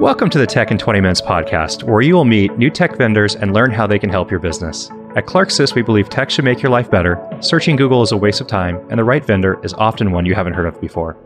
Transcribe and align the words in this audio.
Welcome 0.00 0.30
to 0.30 0.38
the 0.38 0.46
Tech 0.46 0.70
in 0.70 0.78
20 0.78 1.02
Minutes 1.02 1.20
podcast, 1.20 1.82
where 1.82 2.00
you 2.00 2.14
will 2.14 2.24
meet 2.24 2.56
new 2.56 2.70
tech 2.70 2.96
vendors 2.96 3.36
and 3.36 3.52
learn 3.52 3.70
how 3.70 3.86
they 3.86 3.98
can 3.98 4.08
help 4.08 4.30
your 4.30 4.40
business. 4.40 4.88
At 5.14 5.26
Clarksys, 5.26 5.74
we 5.74 5.82
believe 5.82 6.08
tech 6.08 6.30
should 6.30 6.46
make 6.46 6.62
your 6.62 6.70
life 6.70 6.90
better. 6.90 7.22
Searching 7.42 7.76
Google 7.76 8.00
is 8.02 8.10
a 8.10 8.16
waste 8.16 8.40
of 8.40 8.46
time, 8.46 8.78
and 8.88 8.98
the 8.98 9.04
right 9.04 9.22
vendor 9.22 9.62
is 9.62 9.74
often 9.74 10.12
one 10.12 10.24
you 10.24 10.34
haven't 10.34 10.54
heard 10.54 10.64
of 10.64 10.80
before. 10.80 11.18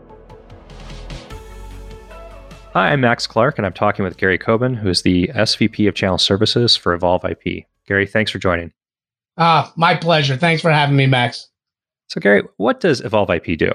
Hi, 2.73 2.91
I'm 2.91 2.99
Max 2.99 3.25
Clark, 3.25 3.57
and 3.57 3.65
I'm 3.65 3.71
talking 3.71 4.03
with 4.03 4.17
Gary 4.17 4.37
Coben, 4.37 4.75
who 4.75 4.89
is 4.89 5.03
the 5.03 5.29
SVP 5.29 5.87
of 5.87 5.95
Channel 5.95 6.17
Services 6.17 6.75
for 6.75 6.93
Evolve 6.93 7.23
IP. 7.23 7.63
Gary, 7.87 8.05
thanks 8.05 8.29
for 8.29 8.39
joining. 8.39 8.73
Ah, 9.37 9.71
my 9.77 9.95
pleasure. 9.95 10.35
Thanks 10.35 10.61
for 10.61 10.69
having 10.69 10.97
me, 10.97 11.05
Max. 11.05 11.47
So, 12.07 12.19
Gary, 12.19 12.43
what 12.57 12.81
does 12.81 12.99
Evolve 12.99 13.29
IP 13.29 13.57
do? 13.57 13.71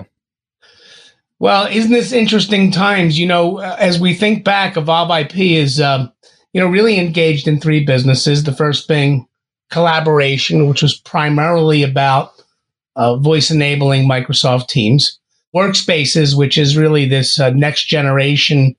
Well, 1.40 1.68
isn't 1.68 1.90
this 1.90 2.12
interesting 2.12 2.70
times? 2.70 3.18
You 3.18 3.26
know, 3.26 3.58
as 3.58 3.98
we 3.98 4.12
think 4.12 4.44
back, 4.44 4.76
Evolve 4.76 5.10
IP 5.10 5.36
is, 5.38 5.80
um, 5.80 6.12
you 6.52 6.60
know, 6.60 6.68
really 6.68 6.98
engaged 6.98 7.48
in 7.48 7.58
three 7.58 7.82
businesses. 7.82 8.44
The 8.44 8.52
first 8.52 8.86
being 8.86 9.26
collaboration, 9.70 10.68
which 10.68 10.82
was 10.82 10.98
primarily 10.98 11.82
about 11.82 12.32
uh, 12.94 13.16
voice 13.16 13.50
enabling 13.50 14.06
Microsoft 14.06 14.68
Teams. 14.68 15.18
Workspaces, 15.56 16.36
which 16.36 16.58
is 16.58 16.76
really 16.76 17.06
this 17.06 17.40
uh, 17.40 17.50
next 17.50 17.86
generation 17.86 18.76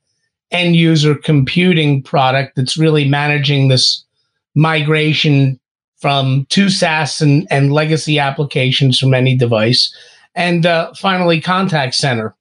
end 0.51 0.75
user 0.75 1.15
computing 1.15 2.03
product 2.03 2.55
that's 2.55 2.77
really 2.77 3.07
managing 3.07 3.69
this 3.69 4.05
migration 4.53 5.59
from 5.97 6.45
two 6.49 6.69
SaaS 6.69 7.21
and, 7.21 7.47
and 7.49 7.73
legacy 7.73 8.19
applications 8.19 8.99
from 8.99 9.13
any 9.13 9.35
device. 9.35 9.95
And 10.35 10.65
uh, 10.65 10.93
finally, 10.93 11.41
contact 11.41 11.95
center, 11.95 12.35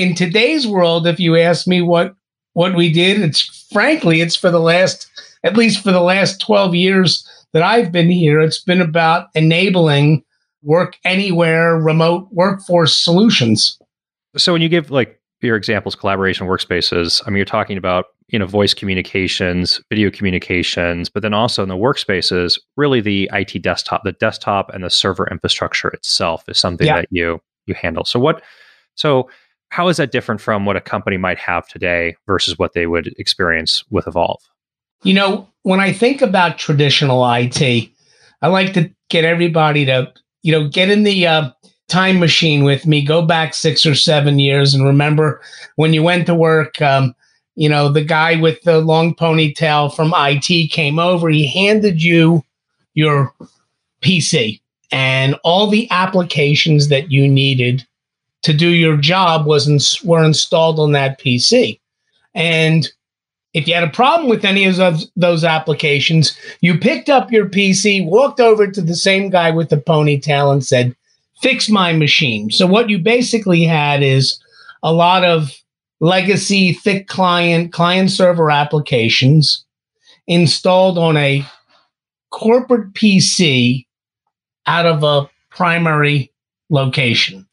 in 0.00 0.14
today's 0.14 0.66
world, 0.66 1.06
if 1.06 1.20
you 1.20 1.36
ask 1.36 1.66
me 1.66 1.82
what 1.82 2.14
what 2.54 2.74
we 2.74 2.92
did, 2.92 3.20
it's 3.20 3.66
frankly, 3.72 4.20
it's 4.20 4.34
for 4.34 4.50
the 4.50 4.58
last 4.58 5.08
at 5.44 5.56
least 5.56 5.82
for 5.82 5.92
the 5.92 6.00
last 6.00 6.40
12 6.40 6.74
years 6.74 7.26
that 7.52 7.62
I've 7.62 7.92
been 7.92 8.10
here, 8.10 8.40
it's 8.40 8.60
been 8.60 8.80
about 8.80 9.28
enabling 9.34 10.22
work 10.62 10.96
anywhere 11.04 11.76
remote 11.76 12.28
workforce 12.30 12.96
solutions. 12.96 13.78
So 14.36 14.52
when 14.52 14.62
you 14.62 14.68
give 14.68 14.90
like 14.90 15.20
your 15.40 15.56
examples, 15.56 15.94
collaboration 15.94 16.46
workspaces, 16.46 17.22
I 17.26 17.30
mean, 17.30 17.36
you're 17.36 17.44
talking 17.44 17.76
about 17.76 18.06
you 18.28 18.38
know 18.38 18.46
voice 18.46 18.72
communications, 18.72 19.82
video 19.90 20.10
communications, 20.10 21.10
but 21.10 21.22
then 21.22 21.34
also 21.34 21.62
in 21.62 21.68
the 21.68 21.76
workspaces, 21.76 22.58
really 22.76 23.00
the 23.00 23.28
IT 23.32 23.62
desktop, 23.62 24.02
the 24.04 24.12
desktop 24.12 24.70
and 24.70 24.82
the 24.82 24.90
server 24.90 25.28
infrastructure 25.30 25.88
itself 25.88 26.44
is 26.48 26.58
something 26.58 26.86
yeah. 26.86 26.96
that 26.96 27.08
you 27.10 27.40
you 27.66 27.74
handle. 27.74 28.04
So 28.04 28.18
what? 28.18 28.42
So 28.94 29.28
how 29.70 29.88
is 29.88 29.96
that 29.96 30.12
different 30.12 30.40
from 30.40 30.66
what 30.66 30.76
a 30.76 30.80
company 30.80 31.16
might 31.16 31.38
have 31.38 31.66
today 31.68 32.16
versus 32.26 32.58
what 32.58 32.74
they 32.74 32.86
would 32.86 33.14
experience 33.18 33.84
with 33.90 34.06
Evolve? 34.06 34.42
You 35.02 35.14
know, 35.14 35.48
when 35.62 35.80
I 35.80 35.92
think 35.92 36.20
about 36.20 36.58
traditional 36.58 37.24
IT, 37.32 37.88
I 38.42 38.48
like 38.48 38.74
to 38.74 38.90
get 39.08 39.24
everybody 39.24 39.86
to, 39.86 40.12
you 40.42 40.52
know, 40.52 40.68
get 40.68 40.90
in 40.90 41.04
the 41.04 41.26
uh, 41.26 41.50
time 41.88 42.18
machine 42.18 42.64
with 42.64 42.84
me, 42.84 43.04
go 43.04 43.22
back 43.22 43.54
six 43.54 43.86
or 43.86 43.94
seven 43.94 44.38
years 44.38 44.74
and 44.74 44.84
remember 44.84 45.40
when 45.76 45.94
you 45.94 46.02
went 46.02 46.26
to 46.26 46.34
work, 46.34 46.82
um, 46.82 47.14
you 47.54 47.68
know, 47.68 47.88
the 47.90 48.04
guy 48.04 48.36
with 48.36 48.60
the 48.62 48.80
long 48.80 49.14
ponytail 49.14 49.94
from 49.94 50.12
IT 50.16 50.70
came 50.72 50.98
over, 50.98 51.28
he 51.28 51.46
handed 51.46 52.02
you 52.02 52.42
your 52.94 53.32
PC 54.02 54.60
and 54.90 55.36
all 55.44 55.68
the 55.68 55.88
applications 55.90 56.88
that 56.88 57.12
you 57.12 57.28
needed 57.28 57.86
to 58.42 58.52
do 58.52 58.68
your 58.68 58.96
job 58.96 59.46
was 59.46 59.68
ins- 59.68 60.02
were 60.02 60.24
installed 60.24 60.78
on 60.78 60.92
that 60.92 61.20
PC. 61.20 61.80
And 62.34 62.88
if 63.52 63.66
you 63.66 63.74
had 63.74 63.84
a 63.84 63.90
problem 63.90 64.28
with 64.28 64.44
any 64.44 64.64
of 64.64 65.02
those, 65.16 65.44
applications, 65.44 66.36
you 66.60 66.78
picked 66.78 67.08
up 67.08 67.32
your 67.32 67.46
PC, 67.46 68.04
walked 68.06 68.40
over 68.40 68.66
to 68.66 68.80
the 68.80 68.94
same 68.94 69.28
guy 69.28 69.50
with 69.50 69.70
the 69.70 69.76
ponytail, 69.76 70.52
and 70.52 70.64
said, 70.64 70.94
"Fix 71.40 71.68
my 71.68 71.92
machine." 71.92 72.50
So 72.50 72.66
what 72.66 72.88
you 72.88 72.98
basically 72.98 73.64
had 73.64 74.02
is 74.02 74.38
a 74.82 74.92
lot 74.92 75.24
of 75.24 75.52
legacy 76.00 76.72
thick 76.72 77.08
client 77.08 77.72
client 77.72 78.10
server 78.10 78.50
applications 78.50 79.64
installed 80.26 80.96
on 80.96 81.16
a 81.16 81.44
corporate 82.30 82.94
PC 82.94 83.86
out 84.66 84.86
of 84.86 85.02
a 85.02 85.28
primary 85.50 86.32
location. 86.70 87.46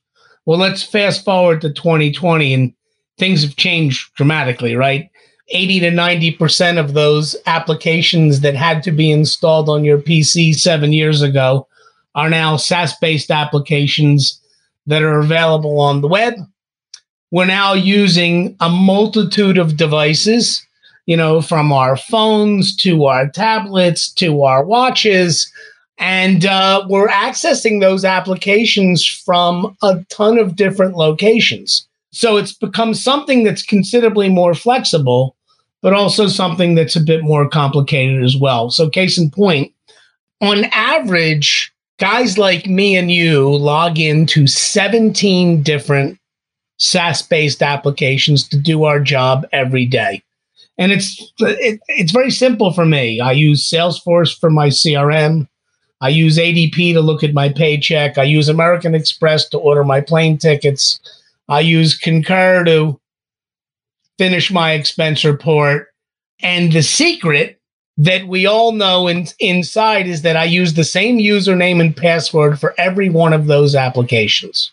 Well, 0.47 0.59
let's 0.59 0.81
fast 0.81 1.25
forward 1.25 1.59
to 1.59 1.74
2020 1.74 2.53
and 2.53 2.74
things 3.18 3.41
have 3.41 3.58
changed 3.58 4.13
dramatically, 4.16 4.78
right? 4.78 5.09
80 5.50 5.81
to 5.81 5.91
90% 5.91 6.80
of 6.80 6.94
those 6.94 7.35
applications 7.46 8.40
that 8.40 8.56
had 8.56 8.81
to 8.84 8.94
be 8.94 9.12
installed 9.12 9.68
on 9.68 9.84
your 9.84 9.97
PC 9.97 10.56
seven 10.56 10.94
years 10.94 11.22
ago 11.22 11.68
are 12.16 12.30
now 12.30 12.56
SaaS 12.56 12.96
based 13.02 13.30
applications 13.30 14.41
that 14.86 15.03
are 15.03 15.19
available 15.19 15.81
on 15.81 16.00
the 16.00 16.07
web. 16.07 16.36
We're 17.30 17.46
now 17.46 17.74
using 17.74 18.56
a 18.62 18.69
multitude 18.69 19.57
of 19.57 19.75
devices, 19.75 20.66
you 21.06 21.18
know, 21.18 21.41
from 21.41 21.74
our 21.74 21.97
phones 21.97 22.74
to 22.78 23.03
our 23.03 23.28
tablets 23.28 24.13
to 24.13 24.44
our 24.44 24.63
watches 24.63 25.52
and 25.97 26.46
uh, 26.46 26.85
we're 26.90 27.08
accessing 27.08 27.81
those 27.81 28.06
applications 28.06 29.06
from 29.06 29.75
a 29.81 30.03
ton 30.09 30.38
of 30.38 30.56
different 30.56 30.96
locations. 30.96 31.88
So 32.12 32.38
it's 32.38 32.53
become 32.53 32.94
something 32.94 33.44
that's 33.44 33.63
considerably 33.63 34.30
more 34.30 34.53
flexible, 34.53 35.36
but 35.81 35.94
also 35.94 36.28
something 36.28 36.75
that's 36.75 36.96
a 36.96 37.03
bit 37.03 37.24
more 37.24 37.50
complicated 37.50 38.24
as 38.24 38.38
well. 38.38 38.69
So, 38.69 38.90
case 38.90 39.18
in 39.18 39.30
point, 39.30 39.74
on 40.41 40.66
average, 40.66 41.74
guys 42.00 42.38
like 42.38 42.68
me 42.68 42.96
and 42.96 43.12
you 43.12 43.53
log 43.56 44.00
into 44.00 44.47
17 44.47 45.63
different 45.63 46.19
SaaS 46.78 47.22
based 47.24 47.62
applications 47.62 48.47
to 48.50 48.57
do 48.57 48.84
our 48.84 49.00
job 49.00 49.46
every 49.52 49.86
day. 49.86 50.24
And 50.78 50.91
it's 50.91 51.34
it, 51.40 51.80
it's 51.88 52.12
very 52.12 52.30
simple 52.30 52.72
for 52.72 52.86
me. 52.86 53.19
I 53.19 53.31
use 53.31 53.68
Salesforce 53.68 54.38
for 54.38 54.52
my 54.52 54.68
CRM. 54.68 55.47
I 56.00 56.09
use 56.09 56.38
ADP 56.38 56.94
to 56.94 57.02
look 57.02 57.24
at 57.24 57.34
my 57.34 57.50
paycheck. 57.50 58.18
I 58.18 58.24
use 58.24 58.50
American 58.50 58.94
Express 58.94 59.50
to 59.50 59.58
order 59.58 59.84
my 59.84 60.02
plane 60.02 60.38
tickets. 60.38 61.00
I 61.50 61.62
use 61.62 61.97
Concur 61.97 62.63
to 62.66 63.00
finish 64.18 64.52
my 64.52 64.74
expense 64.74 65.25
report. 65.25 65.88
And 66.41 66.72
the 66.72 66.84
secret 66.84 67.59
that 67.97 68.28
we 68.28 68.46
all 68.46 68.74
know 68.74 69.07
in, 69.07 69.25
inside 69.40 70.06
is 70.06 70.22
that 70.22 70.38
I 70.38 70.44
use 70.44 70.75
the 70.75 70.84
same 70.84 71.18
username 71.18 71.81
and 71.81 71.97
password 71.97 72.59
for 72.59 72.75
every 72.78 73.09
one 73.09 73.34
of 73.34 73.47
those 73.47 73.74
applications. 73.74 74.72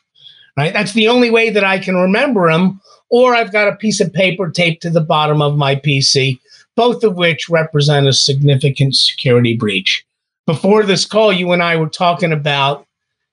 Right? 0.58 0.74
That's 0.74 0.92
the 0.92 1.08
only 1.08 1.30
way 1.30 1.50
that 1.50 1.64
I 1.64 1.78
can 1.78 1.96
remember 1.96 2.52
them. 2.52 2.80
Or 3.08 3.34
I've 3.34 3.52
got 3.52 3.68
a 3.68 3.76
piece 3.76 4.00
of 4.00 4.12
paper 4.12 4.50
taped 4.50 4.82
to 4.82 4.90
the 4.90 5.00
bottom 5.00 5.40
of 5.40 5.56
my 5.56 5.76
PC, 5.76 6.38
both 6.76 7.02
of 7.02 7.16
which 7.16 7.48
represent 7.48 8.06
a 8.06 8.12
significant 8.12 8.94
security 8.94 9.56
breach 9.56 10.04
before 10.46 10.84
this 10.84 11.04
call, 11.04 11.32
you 11.32 11.52
and 11.52 11.62
I 11.62 11.76
were 11.76 11.88
talking 11.88 12.32
about, 12.32 12.86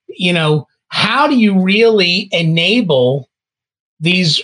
you 0.07 0.33
know, 0.33 0.67
how 0.87 1.27
do 1.27 1.37
you 1.37 1.61
really 1.61 2.29
enable 2.31 3.29
these 3.99 4.41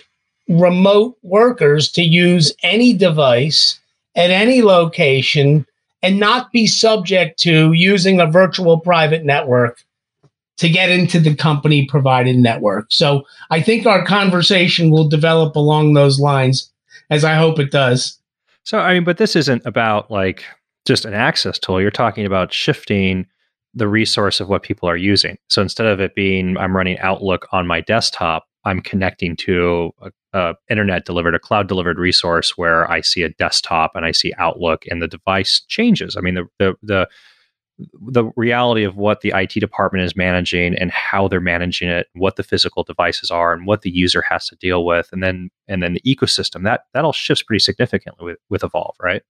remote 0.47 1.17
workers 1.23 1.91
to 1.91 2.03
use 2.03 2.53
any 2.63 2.93
device 2.93 3.79
at 4.15 4.31
any 4.31 4.61
location 4.61 5.65
and 6.01 6.19
not 6.19 6.51
be 6.51 6.67
subject 6.67 7.39
to 7.39 7.73
using 7.73 8.19
a 8.19 8.27
virtual 8.27 8.79
private 8.79 9.25
network 9.25 9.83
to 10.57 10.69
get 10.69 10.89
into 10.89 11.19
the 11.19 11.35
company 11.35 11.85
provided 11.85 12.35
network. 12.35 12.87
So 12.89 13.23
I 13.49 13.61
think 13.61 13.85
our 13.85 14.03
conversation 14.05 14.89
will 14.89 15.07
develop 15.07 15.55
along 15.55 15.93
those 15.93 16.19
lines, 16.19 16.71
as 17.09 17.23
I 17.23 17.35
hope 17.35 17.59
it 17.59 17.71
does. 17.71 18.19
So, 18.63 18.79
I 18.79 18.95
mean, 18.95 19.03
but 19.03 19.17
this 19.17 19.35
isn't 19.35 19.65
about 19.65 20.09
like 20.09 20.43
just 20.87 21.05
an 21.05 21.13
access 21.13 21.59
tool. 21.59 21.81
You're 21.81 21.91
talking 21.91 22.25
about 22.25 22.53
shifting 22.53 23.27
the 23.73 23.87
resource 23.87 24.39
of 24.39 24.47
what 24.47 24.63
people 24.63 24.89
are 24.89 24.97
using. 24.97 25.37
So 25.49 25.61
instead 25.61 25.85
of 25.85 25.99
it 25.99 26.15
being 26.15 26.57
I'm 26.57 26.75
running 26.75 26.97
Outlook 26.99 27.47
on 27.51 27.67
my 27.67 27.81
desktop, 27.81 28.45
I'm 28.63 28.81
connecting 28.81 29.35
to 29.37 29.91
a, 30.01 30.11
a 30.33 30.55
internet 30.69 31.05
delivered, 31.05 31.35
a 31.35 31.39
cloud 31.39 31.67
delivered 31.67 31.99
resource 31.99 32.57
where 32.57 32.89
I 32.89 33.01
see 33.01 33.21
a 33.21 33.29
desktop 33.29 33.91
and 33.95 34.05
I 34.05 34.11
see 34.11 34.33
Outlook, 34.37 34.85
and 34.87 35.01
the 35.01 35.07
device 35.07 35.61
changes. 35.67 36.15
I 36.17 36.21
mean, 36.21 36.35
the 36.35 36.45
the 36.57 36.75
the 36.81 37.07
the 38.09 38.31
reality 38.35 38.83
of 38.83 38.95
what 38.95 39.21
the 39.21 39.31
IT 39.35 39.51
department 39.59 40.03
is 40.03 40.15
managing 40.15 40.73
and 40.75 40.89
how 40.89 41.27
they're 41.27 41.39
managing 41.39 41.89
it, 41.89 42.07
what 42.13 42.35
the 42.35 42.43
physical 42.43 42.83
devices 42.83 43.29
are, 43.29 43.53
and 43.53 43.67
what 43.67 43.83
the 43.83 43.91
user 43.91 44.23
has 44.23 44.47
to 44.47 44.55
deal 44.55 44.85
with, 44.85 45.09
and 45.11 45.21
then 45.21 45.49
and 45.67 45.83
then 45.83 45.93
the 45.93 46.01
ecosystem 46.01 46.63
that 46.63 46.81
that 46.93 47.05
all 47.05 47.13
shifts 47.13 47.43
pretty 47.43 47.59
significantly 47.59 48.25
with, 48.25 48.39
with 48.49 48.63
Evolve, 48.63 48.95
right? 49.01 49.21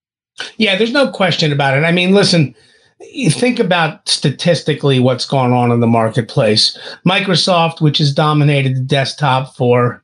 Yeah, 0.57 0.77
there's 0.77 0.91
no 0.91 1.11
question 1.11 1.51
about 1.51 1.77
it. 1.77 1.83
I 1.83 1.91
mean, 1.91 2.13
listen, 2.13 2.55
you 2.99 3.29
think 3.29 3.59
about 3.59 4.07
statistically 4.07 4.99
what's 4.99 5.25
going 5.25 5.53
on 5.53 5.71
in 5.71 5.79
the 5.79 5.87
marketplace. 5.87 6.77
Microsoft, 7.05 7.81
which 7.81 7.99
has 7.99 8.13
dominated 8.13 8.75
the 8.75 8.81
desktop 8.81 9.55
for 9.55 10.03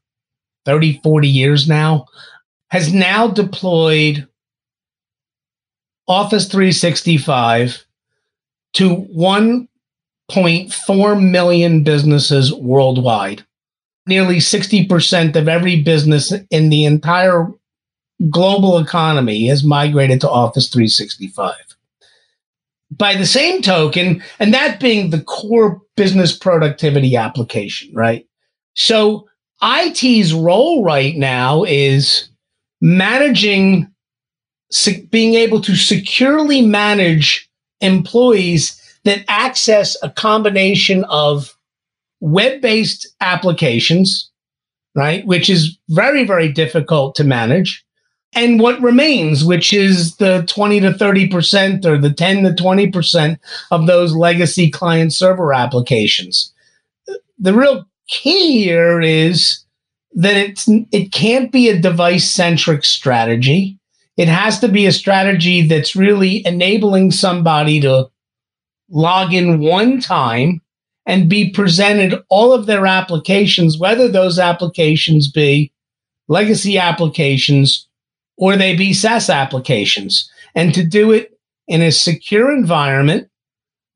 30, 0.65 1.01
40 1.03 1.27
years 1.27 1.67
now, 1.67 2.05
has 2.69 2.93
now 2.93 3.27
deployed 3.27 4.27
Office 6.07 6.47
365 6.47 7.85
to 8.73 8.97
1.4 9.15 11.31
million 11.31 11.83
businesses 11.83 12.53
worldwide. 12.53 13.45
Nearly 14.05 14.37
60% 14.37 15.35
of 15.35 15.47
every 15.47 15.81
business 15.81 16.33
in 16.51 16.69
the 16.69 16.85
entire 16.85 17.47
global 18.29 18.77
economy 18.77 19.47
has 19.47 19.63
migrated 19.63 20.21
to 20.21 20.29
Office 20.29 20.69
365. 20.69 21.55
By 22.91 23.15
the 23.15 23.25
same 23.25 23.61
token, 23.61 24.23
and 24.39 24.53
that 24.53 24.79
being 24.79 25.09
the 25.09 25.21
core 25.21 25.81
business 25.95 26.37
productivity 26.37 27.15
application, 27.15 27.91
right? 27.93 28.27
So 28.75 29.27
IT's 29.63 30.33
role 30.33 30.83
right 30.83 31.15
now 31.15 31.63
is 31.63 32.29
managing, 32.81 33.91
being 35.09 35.33
able 35.33 35.61
to 35.61 35.75
securely 35.75 36.61
manage 36.61 37.49
employees 37.81 38.79
that 39.05 39.25
access 39.27 39.97
a 40.03 40.09
combination 40.09 41.03
of 41.05 41.57
web 42.19 42.61
based 42.61 43.07
applications, 43.21 44.31
right? 44.95 45.25
Which 45.25 45.49
is 45.49 45.77
very, 45.89 46.25
very 46.25 46.51
difficult 46.51 47.15
to 47.15 47.23
manage. 47.23 47.82
And 48.35 48.59
what 48.59 48.81
remains, 48.81 49.43
which 49.43 49.73
is 49.73 50.15
the 50.17 50.43
20 50.47 50.79
to 50.81 50.91
30% 50.91 51.85
or 51.85 51.97
the 51.97 52.11
10 52.11 52.43
to 52.43 52.49
20% 52.51 53.39
of 53.71 53.85
those 53.85 54.15
legacy 54.15 54.69
client 54.71 55.13
server 55.13 55.53
applications. 55.53 56.51
The 57.37 57.53
real 57.53 57.85
key 58.07 58.63
here 58.63 58.99
is 59.01 59.63
that 60.15 60.35
it's 60.35 60.67
it 60.91 61.11
can't 61.11 61.51
be 61.51 61.69
a 61.69 61.79
device 61.79 62.29
centric 62.29 62.85
strategy. 62.85 63.77
It 64.15 64.27
has 64.27 64.59
to 64.59 64.67
be 64.67 64.85
a 64.85 64.91
strategy 64.91 65.67
that's 65.67 65.95
really 65.95 66.45
enabling 66.45 67.11
somebody 67.11 67.79
to 67.81 68.09
log 68.89 69.33
in 69.33 69.59
one 69.59 69.99
time 69.99 70.61
and 71.05 71.29
be 71.29 71.49
presented 71.49 72.21
all 72.29 72.53
of 72.53 72.65
their 72.65 72.85
applications, 72.85 73.77
whether 73.77 74.07
those 74.07 74.39
applications 74.39 75.29
be 75.29 75.71
legacy 76.27 76.77
applications 76.77 77.87
or 78.37 78.55
they 78.55 78.75
be 78.75 78.93
SaaS 78.93 79.29
applications, 79.29 80.29
and 80.55 80.73
to 80.73 80.83
do 80.83 81.11
it 81.11 81.37
in 81.67 81.81
a 81.81 81.91
secure 81.91 82.51
environment 82.51 83.29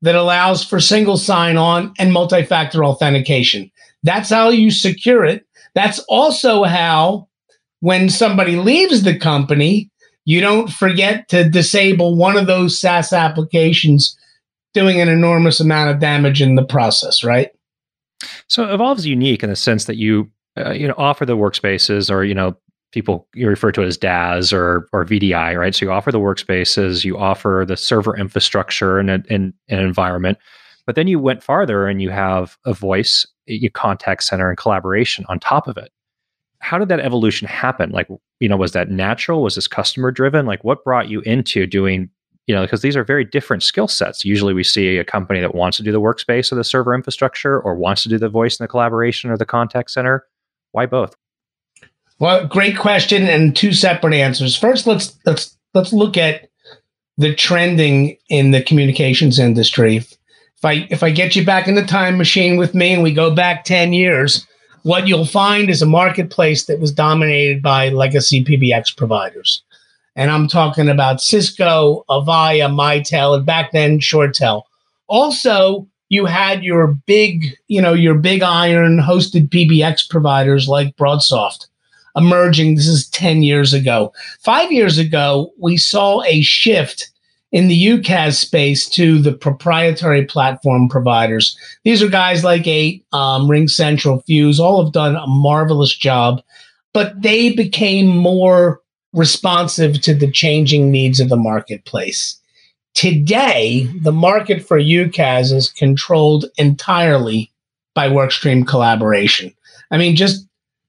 that 0.02 0.14
allows 0.14 0.64
for 0.64 0.80
single 0.80 1.16
sign 1.16 1.56
on 1.56 1.92
and 1.98 2.12
multi 2.12 2.44
factor 2.44 2.84
authentication. 2.84 3.70
That's 4.02 4.30
how 4.30 4.48
you 4.50 4.70
secure 4.70 5.24
it. 5.24 5.44
That's 5.74 5.98
also 6.08 6.64
how, 6.64 7.28
when 7.80 8.08
somebody 8.08 8.56
leaves 8.56 9.02
the 9.02 9.18
company, 9.18 9.90
you 10.24 10.40
don't 10.40 10.70
forget 10.70 11.28
to 11.28 11.48
disable 11.48 12.16
one 12.16 12.36
of 12.36 12.46
those 12.46 12.80
SaaS 12.80 13.12
applications, 13.12 14.16
doing 14.74 15.00
an 15.00 15.08
enormous 15.08 15.58
amount 15.58 15.90
of 15.90 16.00
damage 16.00 16.42
in 16.42 16.54
the 16.54 16.64
process, 16.64 17.24
right? 17.24 17.50
So 18.46 18.72
Evolve 18.72 18.98
is 18.98 19.06
unique 19.06 19.42
in 19.42 19.50
the 19.50 19.56
sense 19.56 19.86
that 19.86 19.96
you 19.96 20.30
uh, 20.56 20.72
you 20.72 20.88
know 20.88 20.94
offer 20.96 21.24
the 21.24 21.36
workspaces, 21.36 22.10
or 22.10 22.24
you 22.24 22.34
know 22.34 22.56
people 22.92 23.28
you 23.34 23.48
refer 23.48 23.70
to 23.72 23.82
it 23.82 23.86
as 23.86 23.98
DaaS 23.98 24.52
or 24.52 24.88
or 24.92 25.04
VDI, 25.04 25.58
right? 25.58 25.74
So 25.74 25.86
you 25.86 25.92
offer 25.92 26.10
the 26.10 26.20
workspaces, 26.20 27.04
you 27.04 27.18
offer 27.18 27.64
the 27.66 27.76
server 27.76 28.16
infrastructure 28.16 28.98
and 28.98 29.10
an 29.10 29.54
environment, 29.68 30.38
but 30.86 30.94
then 30.94 31.06
you 31.06 31.18
went 31.18 31.42
farther 31.42 31.86
and 31.86 32.00
you 32.00 32.10
have 32.10 32.56
a 32.64 32.72
voice, 32.72 33.26
your 33.46 33.70
contact 33.70 34.22
center, 34.22 34.48
and 34.48 34.56
collaboration 34.56 35.24
on 35.28 35.38
top 35.38 35.68
of 35.68 35.76
it. 35.76 35.90
How 36.60 36.78
did 36.78 36.88
that 36.88 37.00
evolution 37.00 37.46
happen? 37.46 37.90
Like, 37.90 38.08
you 38.40 38.48
know, 38.48 38.56
was 38.56 38.72
that 38.72 38.90
natural? 38.90 39.42
Was 39.42 39.54
this 39.54 39.68
customer 39.68 40.10
driven? 40.10 40.46
Like, 40.46 40.64
what 40.64 40.82
brought 40.82 41.08
you 41.08 41.20
into 41.20 41.66
doing, 41.66 42.10
you 42.46 42.54
know, 42.54 42.62
because 42.62 42.82
these 42.82 42.96
are 42.96 43.04
very 43.04 43.24
different 43.24 43.62
skill 43.62 43.86
sets. 43.86 44.24
Usually 44.24 44.54
we 44.54 44.64
see 44.64 44.96
a 44.96 45.04
company 45.04 45.40
that 45.40 45.54
wants 45.54 45.76
to 45.76 45.82
do 45.82 45.92
the 45.92 46.00
workspace 46.00 46.50
or 46.50 46.54
the 46.56 46.64
server 46.64 46.94
infrastructure 46.94 47.60
or 47.60 47.76
wants 47.76 48.02
to 48.02 48.08
do 48.08 48.18
the 48.18 48.28
voice 48.28 48.58
and 48.58 48.64
the 48.64 48.68
collaboration 48.68 49.30
or 49.30 49.36
the 49.36 49.46
contact 49.46 49.90
center. 49.90 50.24
Why 50.72 50.86
both? 50.86 51.14
Well, 52.18 52.46
great 52.46 52.76
question 52.76 53.28
and 53.28 53.54
two 53.54 53.72
separate 53.72 54.14
answers. 54.14 54.56
First, 54.56 54.86
let's 54.86 55.16
let's 55.24 55.56
let's 55.74 55.92
look 55.92 56.16
at 56.16 56.48
the 57.16 57.34
trending 57.34 58.16
in 58.28 58.50
the 58.50 58.62
communications 58.62 59.38
industry 59.38 60.04
if 60.58 60.64
I 60.64 60.86
if 60.90 61.02
I 61.02 61.10
get 61.10 61.36
you 61.36 61.44
back 61.44 61.68
in 61.68 61.76
the 61.76 61.84
time 61.84 62.18
machine 62.18 62.56
with 62.56 62.74
me 62.74 62.92
and 62.92 63.02
we 63.02 63.12
go 63.14 63.32
back 63.32 63.64
10 63.64 63.92
years, 63.92 64.46
what 64.82 65.06
you'll 65.06 65.24
find 65.24 65.70
is 65.70 65.82
a 65.82 65.86
marketplace 65.86 66.66
that 66.66 66.80
was 66.80 66.90
dominated 66.90 67.62
by 67.62 67.90
legacy 67.90 68.44
PBX 68.44 68.96
providers. 68.96 69.62
And 70.16 70.32
I'm 70.32 70.48
talking 70.48 70.88
about 70.88 71.20
Cisco, 71.20 72.04
Avaya, 72.10 72.68
Mitel, 72.68 73.36
and 73.36 73.46
back 73.46 73.70
then 73.70 74.00
ShoreTel. 74.00 74.62
Also, 75.06 75.86
you 76.08 76.26
had 76.26 76.64
your 76.64 76.88
big, 76.88 77.56
you 77.68 77.80
know, 77.80 77.92
your 77.92 78.14
big 78.14 78.42
iron 78.42 78.98
hosted 78.98 79.50
PBX 79.50 80.08
providers 80.10 80.66
like 80.66 80.96
Broadsoft 80.96 81.68
emerging. 82.18 82.74
This 82.74 82.88
is 82.88 83.08
10 83.10 83.42
years 83.42 83.72
ago. 83.72 84.12
Five 84.40 84.70
years 84.72 84.98
ago, 84.98 85.52
we 85.58 85.76
saw 85.76 86.22
a 86.24 86.42
shift 86.42 87.10
in 87.50 87.68
the 87.68 87.86
UCaaS 87.86 88.34
space 88.34 88.88
to 88.90 89.18
the 89.18 89.32
proprietary 89.32 90.24
platform 90.24 90.88
providers. 90.88 91.56
These 91.84 92.02
are 92.02 92.08
guys 92.08 92.44
like 92.44 92.66
Eight, 92.66 93.06
um, 93.12 93.48
RingCentral, 93.48 94.22
Fuze, 94.26 94.58
all 94.58 94.84
have 94.84 94.92
done 94.92 95.16
a 95.16 95.26
marvelous 95.26 95.96
job, 95.96 96.42
but 96.92 97.20
they 97.22 97.52
became 97.54 98.06
more 98.06 98.82
responsive 99.14 100.00
to 100.02 100.14
the 100.14 100.30
changing 100.30 100.90
needs 100.90 101.20
of 101.20 101.30
the 101.30 101.36
marketplace. 101.36 102.38
Today, 102.94 103.88
the 104.02 104.12
market 104.12 104.66
for 104.66 104.78
UCaaS 104.78 105.52
is 105.52 105.70
controlled 105.70 106.46
entirely 106.58 107.50
by 107.94 108.08
workstream 108.08 108.66
collaboration. 108.66 109.54
I 109.90 109.98
mean, 109.98 110.16
just 110.16 110.47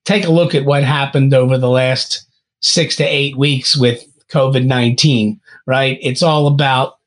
take 0.10 0.26
a 0.26 0.32
look 0.32 0.56
at 0.56 0.66
what 0.66 0.84
happened 0.84 1.34
over 1.34 1.58
the 1.58 1.70
last 1.70 2.26
six 2.62 2.96
to 2.96 3.04
eight 3.04 3.38
weeks 3.38 3.78
with 3.78 4.04
COVID 4.30 4.66
19 4.66 5.40
right? 5.70 6.00
It's 6.02 6.24
all 6.24 6.48
about 6.48 6.98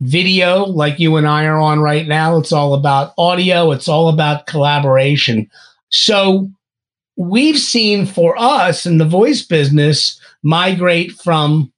video, 0.00 0.64
like 0.64 0.98
you 0.98 1.14
and 1.14 1.28
I 1.28 1.44
are 1.44 1.60
on 1.60 1.78
right 1.78 2.08
now. 2.08 2.38
It's 2.38 2.50
all 2.50 2.74
about 2.74 3.14
audio. 3.16 3.70
It's 3.70 3.86
all 3.86 4.08
about 4.08 4.48
collaboration. 4.48 5.48
So 5.90 6.50
we've 7.16 7.58
seen 7.58 8.04
for 8.04 8.34
us 8.36 8.84
in 8.84 8.98
the 8.98 9.04
voice 9.04 9.42
business 9.42 10.20
migrate 10.42 11.12
from 11.12 11.72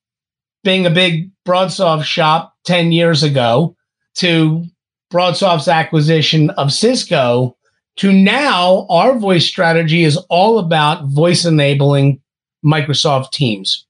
being 0.64 0.87
a 0.87 0.90
big 0.90 1.30
Broadsoft 1.47 2.04
shop 2.04 2.54
10 2.64 2.92
years 2.92 3.23
ago 3.23 3.76
to 4.14 4.64
Broadsoft's 5.12 5.68
acquisition 5.68 6.49
of 6.50 6.73
Cisco 6.73 7.58
to 7.96 8.12
now 8.12 8.87
our 8.88 9.18
voice 9.18 9.46
strategy 9.46 10.04
is 10.04 10.16
all 10.28 10.58
about 10.58 11.06
voice 11.06 11.44
enabling 11.44 12.20
Microsoft 12.64 13.32
Teams. 13.32 13.87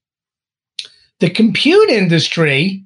The 1.19 1.29
compute 1.29 1.89
industry 1.89 2.83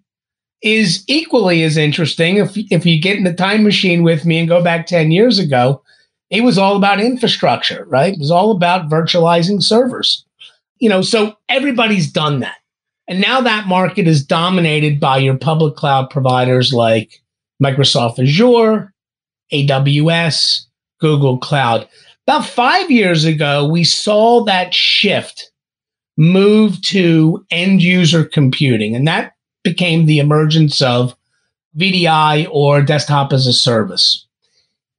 is 0.61 1.03
equally 1.07 1.63
as 1.63 1.77
interesting. 1.77 2.37
If, 2.37 2.51
if 2.55 2.85
you 2.85 3.01
get 3.01 3.17
in 3.17 3.23
the 3.23 3.33
time 3.33 3.63
machine 3.63 4.03
with 4.03 4.25
me 4.25 4.39
and 4.39 4.47
go 4.47 4.63
back 4.63 4.87
10 4.87 5.11
years 5.11 5.39
ago, 5.39 5.81
it 6.29 6.41
was 6.41 6.57
all 6.57 6.75
about 6.75 6.99
infrastructure, 6.99 7.85
right? 7.85 8.13
It 8.13 8.19
was 8.19 8.31
all 8.31 8.51
about 8.51 8.89
virtualizing 8.89 9.63
servers. 9.63 10.25
You 10.79 10.89
know, 10.89 11.01
so 11.01 11.35
everybody's 11.49 12.11
done 12.11 12.41
that. 12.41 12.57
And 13.07 13.21
now 13.21 13.41
that 13.41 13.67
market 13.67 14.07
is 14.07 14.25
dominated 14.25 14.99
by 14.99 15.17
your 15.17 15.37
public 15.37 15.75
cloud 15.75 16.09
providers 16.09 16.73
like 16.73 17.21
Microsoft 17.63 18.19
Azure, 18.19 18.93
AWS, 19.53 20.65
Google 20.99 21.37
Cloud. 21.37 21.87
About 22.27 22.45
five 22.45 22.91
years 22.91 23.25
ago, 23.25 23.67
we 23.67 23.83
saw 23.83 24.43
that 24.43 24.73
shift 24.73 25.51
move 26.17 26.81
to 26.81 27.45
end 27.51 27.81
user 27.81 28.25
computing. 28.25 28.95
And 28.95 29.07
that 29.07 29.33
became 29.63 30.05
the 30.05 30.19
emergence 30.19 30.81
of 30.81 31.15
VDI 31.77 32.47
or 32.51 32.81
desktop 32.81 33.31
as 33.31 33.45
a 33.47 33.53
service. 33.53 34.25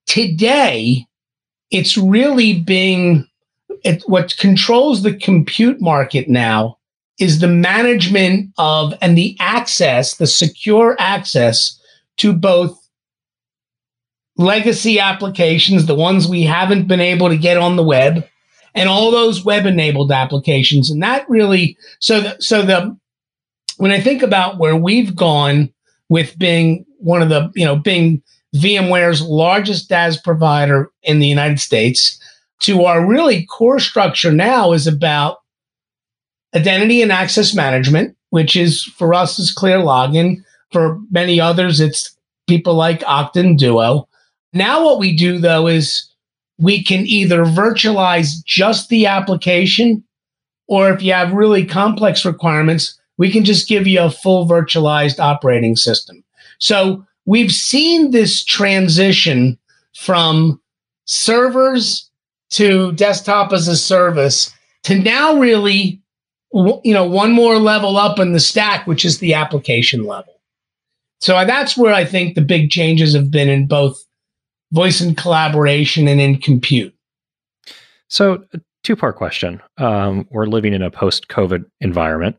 Today, 0.07 1.07
it's 1.71 1.99
really 1.99 2.61
being 2.61 3.28
it, 3.85 4.02
what 4.07 4.37
controls 4.38 5.02
the 5.02 5.14
compute 5.14 5.81
market 5.81 6.28
now 6.28 6.78
is 7.19 7.40
the 7.40 7.49
management 7.49 8.50
of 8.59 8.95
and 9.00 9.19
the 9.19 9.37
access, 9.40 10.14
the 10.14 10.26
secure 10.26 10.97
access 10.99 11.78
to 12.17 12.33
both 12.33 12.88
legacy 14.38 14.99
applications, 14.99 15.87
the 15.87 15.95
ones 15.95 16.26
we 16.28 16.42
haven't 16.42 16.88
been 16.88 17.00
able 17.00 17.28
to 17.28 17.37
get 17.37 17.57
on 17.57 17.76
the 17.76 17.83
web, 17.83 18.26
and 18.75 18.88
all 18.88 19.11
those 19.11 19.45
web 19.45 19.66
enabled 19.66 20.12
applications. 20.12 20.90
And 20.90 21.02
that 21.02 21.28
really, 21.28 21.76
so 21.99 22.21
the, 22.21 22.37
so 22.40 22.62
the, 22.62 22.97
when 23.76 23.90
I 23.90 24.00
think 24.00 24.23
about 24.23 24.59
where 24.59 24.76
we've 24.76 25.14
gone 25.14 25.73
with 26.09 26.38
being 26.38 26.87
one 26.99 27.21
of 27.21 27.28
the, 27.28 27.50
you 27.54 27.64
know, 27.64 27.76
being 27.76 28.23
VMware's 28.54 29.21
largest 29.21 29.90
DaaS 29.90 30.23
provider 30.23 30.90
in 31.02 31.18
the 31.18 31.26
United 31.26 31.61
States 31.61 32.18
to 32.61 32.85
our 32.85 33.04
really 33.07 33.45
core 33.47 33.78
structure 33.78 34.33
now 34.33 34.73
is 34.73 34.87
about 34.87 35.38
identity 36.54 37.02
and 37.02 37.12
access 37.12 37.54
management, 37.54 38.16
which 38.30 38.57
is 38.57 38.85
for 38.85 39.12
us 39.14 39.38
is 39.38 39.54
ClearLogin. 39.54 40.42
For 40.73 40.99
many 41.11 41.40
others, 41.40 41.80
it's 41.80 42.16
people 42.47 42.75
like 42.75 43.00
Okta 43.00 43.57
Duo. 43.57 44.09
Now, 44.52 44.85
what 44.85 44.99
we 44.99 45.17
do 45.17 45.38
though 45.38 45.67
is 45.67 46.09
we 46.59 46.83
can 46.83 47.07
either 47.07 47.45
virtualize 47.45 48.43
just 48.45 48.88
the 48.88 49.07
application, 49.07 50.05
or 50.67 50.90
if 50.90 51.02
you 51.02 51.12
have 51.12 51.33
really 51.33 51.64
complex 51.64 52.25
requirements, 52.25 52.99
we 53.17 53.31
can 53.31 53.45
just 53.45 53.69
give 53.69 53.87
you 53.87 54.00
a 54.00 54.11
full 54.11 54.49
virtualized 54.49 55.19
operating 55.19 55.76
system. 55.76 56.25
So 56.59 57.05
we've 57.26 57.52
seen 57.52 58.11
this 58.11 58.45
transition 58.45 59.59
from 59.97 60.61
servers 61.05 62.11
to 62.50 62.93
desktop 62.93 63.52
as 63.52 63.69
a 63.69 63.76
service 63.76 64.52
to 64.85 64.99
now 64.99 65.37
really 65.38 66.00
you 66.55 66.95
know 66.95 67.05
one 67.05 67.33
more 67.33 67.59
level 67.59 67.97
up 67.97 68.19
in 68.19 68.33
the 68.33 68.40
stack 68.40 68.87
which 68.87 69.05
is 69.05 69.19
the 69.19 69.35
application 69.35 70.05
level 70.05 70.40
so 71.21 71.33
that's 71.45 71.76
where 71.76 71.93
i 71.93 72.05
think 72.05 72.35
the 72.35 72.40
big 72.40 72.71
changes 72.71 73.14
have 73.14 73.31
been 73.31 73.49
in 73.50 73.67
both 73.67 74.02
voice 74.72 75.00
and 75.00 75.16
collaboration 75.16 76.08
and 76.08 76.20
in 76.20 76.38
compute. 76.38 76.94
So 78.08 78.44
two 78.84 78.96
part 78.96 79.16
question. 79.16 79.60
Um, 79.76 80.26
we're 80.30 80.46
living 80.46 80.75
in 80.75 80.82
a 80.82 80.90
post 80.90 81.28
covid 81.28 81.64
environment. 81.80 82.37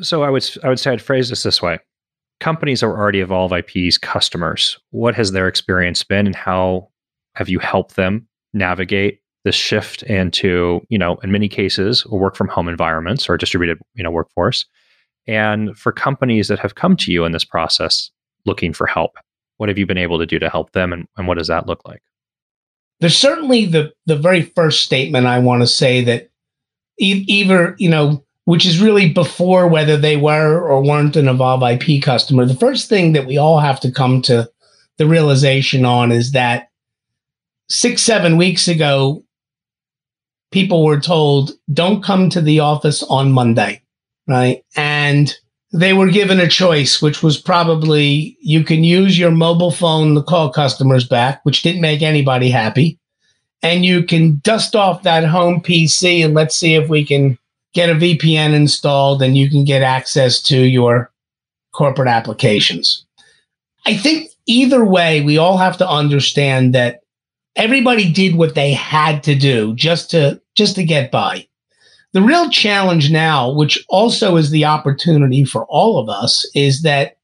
So 0.00 0.22
i 0.22 0.30
would 0.30 0.48
i 0.62 0.68
would 0.68 0.78
say 0.78 0.92
i'd 0.92 1.02
phrase 1.02 1.28
this 1.28 1.42
this 1.42 1.62
way. 1.62 1.78
Companies 2.38 2.82
are 2.82 2.96
already 2.96 3.20
evolve 3.20 3.52
ip's 3.52 3.98
customers. 3.98 4.78
What 4.90 5.14
has 5.14 5.32
their 5.32 5.48
experience 5.48 6.04
been 6.04 6.26
and 6.26 6.36
how 6.36 6.88
have 7.34 7.48
you 7.48 7.58
helped 7.58 7.96
them 7.96 8.28
navigate 8.52 9.20
this 9.44 9.54
shift 9.54 10.02
into, 10.02 10.80
you 10.88 10.98
know, 10.98 11.16
in 11.22 11.30
many 11.30 11.48
cases, 11.48 12.04
work 12.06 12.34
from 12.34 12.48
home 12.48 12.68
environments 12.68 13.28
or 13.28 13.36
distributed, 13.36 13.78
you 13.94 14.02
know, 14.02 14.10
workforce. 14.10 14.66
And 15.28 15.78
for 15.78 15.92
companies 15.92 16.48
that 16.48 16.58
have 16.58 16.74
come 16.74 16.96
to 16.96 17.12
you 17.12 17.24
in 17.24 17.30
this 17.30 17.44
process 17.44 18.10
looking 18.44 18.72
for 18.72 18.86
help, 18.86 19.16
what 19.56 19.68
have 19.68 19.78
you 19.78 19.86
been 19.86 19.98
able 19.98 20.18
to 20.18 20.26
do 20.26 20.38
to 20.38 20.50
help 20.50 20.72
them 20.72 20.92
and, 20.92 21.06
and 21.16 21.26
what 21.26 21.38
does 21.38 21.48
that 21.48 21.66
look 21.66 21.86
like? 21.86 22.02
There's 23.00 23.16
certainly 23.16 23.66
the 23.66 23.92
the 24.06 24.16
very 24.16 24.42
first 24.42 24.84
statement 24.84 25.26
I 25.26 25.38
want 25.38 25.62
to 25.62 25.66
say 25.66 26.02
that 26.04 26.30
either, 26.98 27.76
you 27.78 27.90
know, 27.90 28.24
which 28.44 28.64
is 28.64 28.80
really 28.80 29.12
before 29.12 29.68
whether 29.68 29.96
they 29.96 30.16
were 30.16 30.60
or 30.60 30.82
weren't 30.82 31.16
an 31.16 31.28
Evolve 31.28 31.62
IP 31.62 32.02
customer. 32.02 32.46
The 32.46 32.54
first 32.54 32.88
thing 32.88 33.12
that 33.12 33.26
we 33.26 33.36
all 33.36 33.58
have 33.58 33.80
to 33.80 33.90
come 33.90 34.22
to 34.22 34.48
the 34.98 35.06
realization 35.06 35.84
on 35.84 36.12
is 36.12 36.32
that 36.32 36.70
six, 37.68 38.02
seven 38.02 38.36
weeks 38.36 38.68
ago, 38.68 39.24
people 40.52 40.84
were 40.84 41.00
told, 41.00 41.52
don't 41.72 42.04
come 42.04 42.30
to 42.30 42.40
the 42.40 42.60
office 42.60 43.02
on 43.02 43.32
Monday, 43.32 43.82
right? 44.28 44.64
And 44.76 45.34
they 45.72 45.92
were 45.92 46.08
given 46.08 46.40
a 46.40 46.48
choice, 46.48 47.02
which 47.02 47.22
was 47.22 47.38
probably 47.38 48.36
you 48.40 48.64
can 48.64 48.84
use 48.84 49.18
your 49.18 49.30
mobile 49.30 49.70
phone 49.70 50.14
to 50.14 50.22
call 50.22 50.50
customers 50.50 51.06
back, 51.06 51.44
which 51.44 51.62
didn't 51.62 51.80
make 51.80 52.02
anybody 52.02 52.50
happy. 52.50 52.98
And 53.62 53.84
you 53.84 54.04
can 54.04 54.40
dust 54.44 54.76
off 54.76 55.02
that 55.02 55.24
home 55.24 55.60
PC 55.60 56.24
and 56.24 56.34
let's 56.34 56.54
see 56.54 56.74
if 56.74 56.88
we 56.88 57.04
can 57.04 57.38
get 57.74 57.90
a 57.90 57.94
VPN 57.94 58.54
installed 58.54 59.22
and 59.22 59.36
you 59.36 59.50
can 59.50 59.64
get 59.64 59.82
access 59.82 60.40
to 60.42 60.58
your 60.58 61.10
corporate 61.72 62.08
applications. 62.08 63.04
I 63.84 63.96
think 63.96 64.30
either 64.46 64.84
way, 64.84 65.22
we 65.22 65.38
all 65.38 65.58
have 65.58 65.76
to 65.78 65.88
understand 65.88 66.74
that 66.74 67.00
everybody 67.54 68.10
did 68.10 68.36
what 68.36 68.54
they 68.54 68.72
had 68.72 69.22
to 69.24 69.34
do 69.34 69.74
just 69.74 70.10
to 70.12 70.40
just 70.54 70.76
to 70.76 70.84
get 70.84 71.10
by. 71.10 71.46
The 72.16 72.22
real 72.22 72.48
challenge 72.48 73.10
now, 73.10 73.52
which 73.52 73.84
also 73.90 74.36
is 74.36 74.48
the 74.48 74.64
opportunity 74.64 75.44
for 75.44 75.66
all 75.66 75.98
of 75.98 76.08
us, 76.08 76.50
is 76.54 76.80
that 76.80 77.18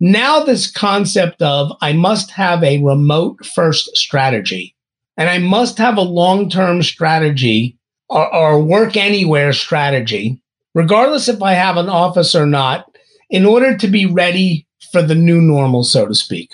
now 0.00 0.40
this 0.40 0.70
concept 0.70 1.40
of 1.40 1.72
I 1.80 1.94
must 1.94 2.30
have 2.32 2.62
a 2.62 2.84
remote 2.84 3.46
first 3.46 3.96
strategy 3.96 4.76
and 5.16 5.30
I 5.30 5.38
must 5.38 5.78
have 5.78 5.96
a 5.96 6.02
long 6.02 6.50
term 6.50 6.82
strategy 6.82 7.78
or, 8.10 8.34
or 8.34 8.62
work 8.62 8.98
anywhere 8.98 9.54
strategy, 9.54 10.38
regardless 10.74 11.26
if 11.26 11.40
I 11.40 11.54
have 11.54 11.78
an 11.78 11.88
office 11.88 12.34
or 12.34 12.44
not, 12.44 12.94
in 13.30 13.46
order 13.46 13.78
to 13.78 13.88
be 13.88 14.04
ready 14.04 14.66
for 14.92 15.00
the 15.00 15.14
new 15.14 15.40
normal, 15.40 15.84
so 15.84 16.06
to 16.06 16.14
speak. 16.14 16.50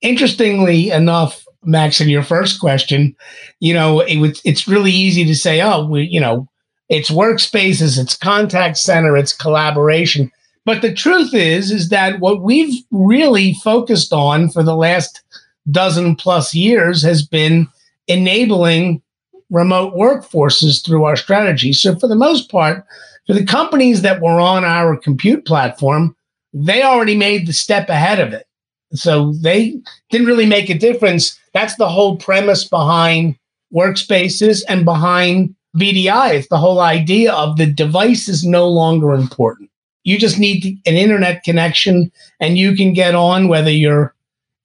Interestingly 0.00 0.90
enough, 0.90 1.44
Max, 1.62 2.00
in 2.00 2.08
your 2.08 2.24
first 2.24 2.58
question, 2.58 3.14
you 3.60 3.74
know, 3.74 4.00
it 4.00 4.16
was, 4.16 4.42
it's 4.44 4.66
really 4.66 4.90
easy 4.90 5.24
to 5.24 5.36
say, 5.36 5.60
oh, 5.62 5.86
we, 5.86 6.02
you 6.02 6.20
know, 6.20 6.48
it's 6.92 7.10
workspaces, 7.10 7.98
it's 7.98 8.14
contact 8.14 8.76
center, 8.76 9.16
it's 9.16 9.32
collaboration. 9.32 10.30
But 10.66 10.82
the 10.82 10.92
truth 10.92 11.32
is, 11.32 11.70
is 11.70 11.88
that 11.88 12.20
what 12.20 12.42
we've 12.42 12.84
really 12.90 13.54
focused 13.54 14.12
on 14.12 14.50
for 14.50 14.62
the 14.62 14.76
last 14.76 15.22
dozen 15.70 16.14
plus 16.14 16.54
years 16.54 17.02
has 17.02 17.26
been 17.26 17.66
enabling 18.08 19.00
remote 19.48 19.94
workforces 19.94 20.84
through 20.84 21.04
our 21.04 21.16
strategy. 21.16 21.72
So 21.72 21.98
for 21.98 22.08
the 22.08 22.14
most 22.14 22.50
part, 22.50 22.84
for 23.26 23.32
the 23.32 23.46
companies 23.46 24.02
that 24.02 24.20
were 24.20 24.38
on 24.38 24.62
our 24.62 24.94
compute 24.94 25.46
platform, 25.46 26.14
they 26.52 26.82
already 26.82 27.16
made 27.16 27.46
the 27.46 27.54
step 27.54 27.88
ahead 27.88 28.20
of 28.20 28.34
it. 28.34 28.46
So 28.92 29.32
they 29.40 29.80
didn't 30.10 30.26
really 30.26 30.44
make 30.44 30.68
a 30.68 30.76
difference. 30.76 31.40
That's 31.54 31.76
the 31.76 31.88
whole 31.88 32.18
premise 32.18 32.68
behind 32.68 33.36
workspaces 33.74 34.62
and 34.68 34.84
behind 34.84 35.54
VDI. 35.76 36.34
It's 36.34 36.48
the 36.48 36.58
whole 36.58 36.80
idea 36.80 37.32
of 37.32 37.56
the 37.56 37.66
device 37.66 38.28
is 38.28 38.44
no 38.44 38.68
longer 38.68 39.12
important. 39.12 39.70
You 40.04 40.18
just 40.18 40.38
need 40.38 40.80
an 40.86 40.94
internet 40.94 41.44
connection 41.44 42.10
and 42.40 42.58
you 42.58 42.74
can 42.74 42.92
get 42.92 43.14
on 43.14 43.48
whether 43.48 43.70
you're 43.70 44.14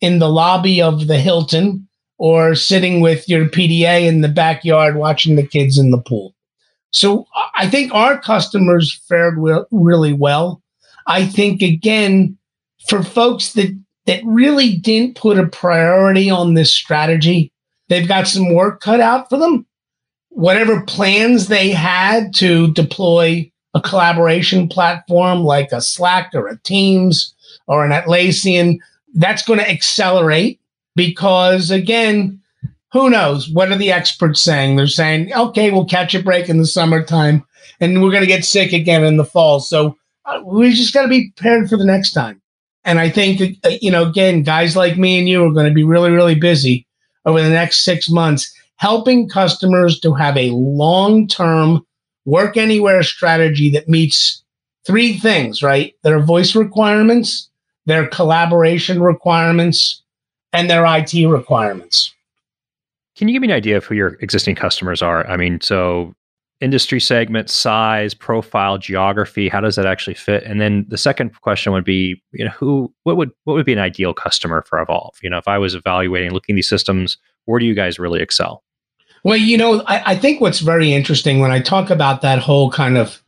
in 0.01 0.19
the 0.19 0.29
lobby 0.29 0.81
of 0.81 1.07
the 1.07 1.19
Hilton 1.19 1.87
or 2.17 2.55
sitting 2.55 3.01
with 3.01 3.29
your 3.29 3.45
PDA 3.45 4.07
in 4.07 4.21
the 4.21 4.27
backyard 4.27 4.95
watching 4.95 5.35
the 5.35 5.45
kids 5.45 5.77
in 5.77 5.91
the 5.91 6.01
pool. 6.01 6.33
So 6.91 7.27
I 7.55 7.69
think 7.69 7.93
our 7.93 8.19
customers 8.19 8.99
fared 9.07 9.35
really 9.71 10.13
well. 10.13 10.61
I 11.05 11.25
think, 11.25 11.61
again, 11.61 12.37
for 12.89 13.03
folks 13.03 13.53
that 13.53 13.77
that 14.07 14.21
really 14.25 14.77
didn't 14.77 15.17
put 15.17 15.37
a 15.37 15.45
priority 15.45 16.29
on 16.29 16.53
this 16.53 16.73
strategy. 16.73 17.51
They've 17.89 18.07
got 18.07 18.27
some 18.27 18.53
work 18.53 18.79
cut 18.79 19.01
out 19.01 19.29
for 19.29 19.37
them. 19.37 19.67
Whatever 20.37 20.81
plans 20.81 21.47
they 21.47 21.71
had 21.71 22.31
to 22.35 22.71
deploy 22.73 23.51
a 23.73 23.81
collaboration 23.81 24.67
platform 24.67 25.39
like 25.39 25.71
a 25.71 25.81
Slack 25.81 26.29
or 26.35 26.47
a 26.47 26.59
Teams 26.59 27.33
or 27.65 27.83
an 27.83 27.91
Atlassian, 27.91 28.77
that's 29.15 29.41
going 29.41 29.57
to 29.57 29.67
accelerate 29.67 30.59
because, 30.95 31.71
again, 31.71 32.39
who 32.93 33.09
knows? 33.09 33.49
What 33.49 33.71
are 33.71 33.77
the 33.77 33.91
experts 33.91 34.43
saying? 34.43 34.75
They're 34.75 34.85
saying, 34.85 35.33
okay, 35.33 35.71
we'll 35.71 35.85
catch 35.85 36.13
a 36.13 36.21
break 36.21 36.49
in 36.49 36.59
the 36.59 36.67
summertime 36.67 37.43
and 37.79 38.03
we're 38.03 38.11
going 38.11 38.21
to 38.21 38.27
get 38.27 38.45
sick 38.45 38.73
again 38.73 39.03
in 39.03 39.17
the 39.17 39.25
fall. 39.25 39.59
So 39.59 39.97
uh, 40.25 40.41
we 40.45 40.71
just 40.71 40.93
got 40.93 41.01
to 41.01 41.07
be 41.07 41.31
prepared 41.31 41.67
for 41.67 41.77
the 41.77 41.83
next 41.83 42.11
time. 42.11 42.43
And 42.85 42.99
I 42.99 43.09
think, 43.09 43.57
uh, 43.65 43.71
you 43.81 43.89
know, 43.89 44.07
again, 44.07 44.43
guys 44.43 44.75
like 44.75 44.99
me 44.99 45.17
and 45.17 45.27
you 45.27 45.43
are 45.43 45.51
going 45.51 45.67
to 45.67 45.73
be 45.73 45.83
really, 45.83 46.11
really 46.11 46.35
busy 46.35 46.85
over 47.25 47.41
the 47.41 47.49
next 47.49 47.83
six 47.83 48.07
months 48.07 48.53
helping 48.77 49.27
customers 49.27 49.99
to 49.99 50.13
have 50.13 50.37
a 50.37 50.51
long 50.51 51.27
term 51.27 51.85
work 52.25 52.57
anywhere 52.57 53.03
strategy 53.03 53.69
that 53.71 53.87
meets 53.87 54.43
three 54.85 55.17
things, 55.17 55.61
right? 55.61 55.93
Their 56.03 56.19
voice 56.19 56.55
requirements, 56.55 57.49
their 57.85 58.07
collaboration 58.07 59.01
requirements, 59.01 60.03
and 60.53 60.69
their 60.69 60.85
IT 60.85 61.13
requirements. 61.27 62.13
Can 63.15 63.27
you 63.27 63.33
give 63.33 63.41
me 63.41 63.49
an 63.49 63.55
idea 63.55 63.77
of 63.77 63.85
who 63.85 63.95
your 63.95 64.17
existing 64.21 64.55
customers 64.55 65.01
are? 65.01 65.27
I 65.27 65.37
mean, 65.37 65.59
so 65.59 66.13
industry 66.61 66.99
segment, 66.99 67.49
size, 67.49 68.13
profile, 68.13 68.77
geography? 68.77 69.49
How 69.49 69.61
does 69.61 69.75
that 69.75 69.85
actually 69.85 70.13
fit? 70.13 70.43
And 70.43 70.59
then 70.59 70.85
the 70.87 70.97
second 70.97 71.39
question 71.41 71.71
would 71.73 71.85
be, 71.85 72.21
you 72.31 72.45
know, 72.45 72.51
who, 72.51 72.93
what 73.03 73.17
would, 73.17 73.31
what 73.43 73.53
would 73.53 73.65
be 73.65 73.73
an 73.73 73.79
ideal 73.79 74.13
customer 74.13 74.63
for 74.63 74.79
Evolve? 74.79 75.15
You 75.21 75.29
know, 75.29 75.37
if 75.37 75.47
I 75.47 75.57
was 75.57 75.75
evaluating, 75.75 76.31
looking 76.31 76.55
these 76.55 76.69
systems, 76.69 77.17
where 77.45 77.59
do 77.59 77.65
you 77.65 77.75
guys 77.75 77.99
really 77.99 78.21
excel? 78.21 78.63
Well, 79.27 79.35
you 79.35 79.57
know, 79.57 79.83
I, 79.87 80.13
I 80.13 80.15
think 80.15 80.39
what's 80.39 80.61
very 80.61 80.93
interesting 80.93 81.39
when 81.39 81.51
I 81.51 81.59
talk 81.59 81.89
about 81.89 82.21
that 82.21 82.39
whole 82.39 82.71
kind 82.71 82.97
of 82.97 83.21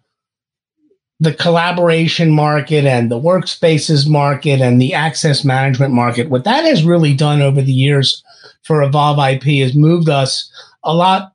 the 1.20 1.34
collaboration 1.34 2.32
market 2.32 2.86
and 2.86 3.12
the 3.12 3.20
workspaces 3.20 4.08
market 4.08 4.62
and 4.62 4.80
the 4.80 4.94
access 4.94 5.44
management 5.44 5.94
market, 5.94 6.30
what 6.30 6.46
that 6.46 6.64
has 6.64 6.86
really 6.86 7.14
done 7.14 7.42
over 7.42 7.62
the 7.62 7.74
years 7.74 8.24
for 8.64 8.82
Evolve 8.82 9.20
IP 9.20 9.44
has 9.62 9.76
moved 9.76 10.08
us 10.08 10.50
a 10.86 10.94
lot 10.94 11.34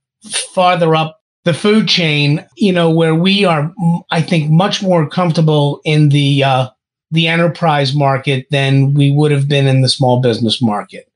farther 0.55 0.95
up 0.95 1.21
the 1.45 1.53
food 1.53 1.87
chain, 1.87 2.43
you 2.57 2.73
know, 2.73 2.89
where 2.89 3.15
we 3.15 3.45
are, 3.45 3.71
I 4.11 4.23
think, 4.23 4.51
much 4.51 4.83
more 4.83 5.07
comfortable 5.07 5.83
in 5.85 6.09
the 6.09 6.43
uh, 6.43 6.71
the 7.11 7.29
enterprise 7.29 7.95
market 7.95 8.47
than 8.51 8.95
we 8.95 9.11
would 9.11 9.31
have 9.31 9.47
been 9.47 9.67
in 9.67 9.83
the 9.83 9.91
small 9.91 10.23
business 10.23 10.63
market. 10.63 11.07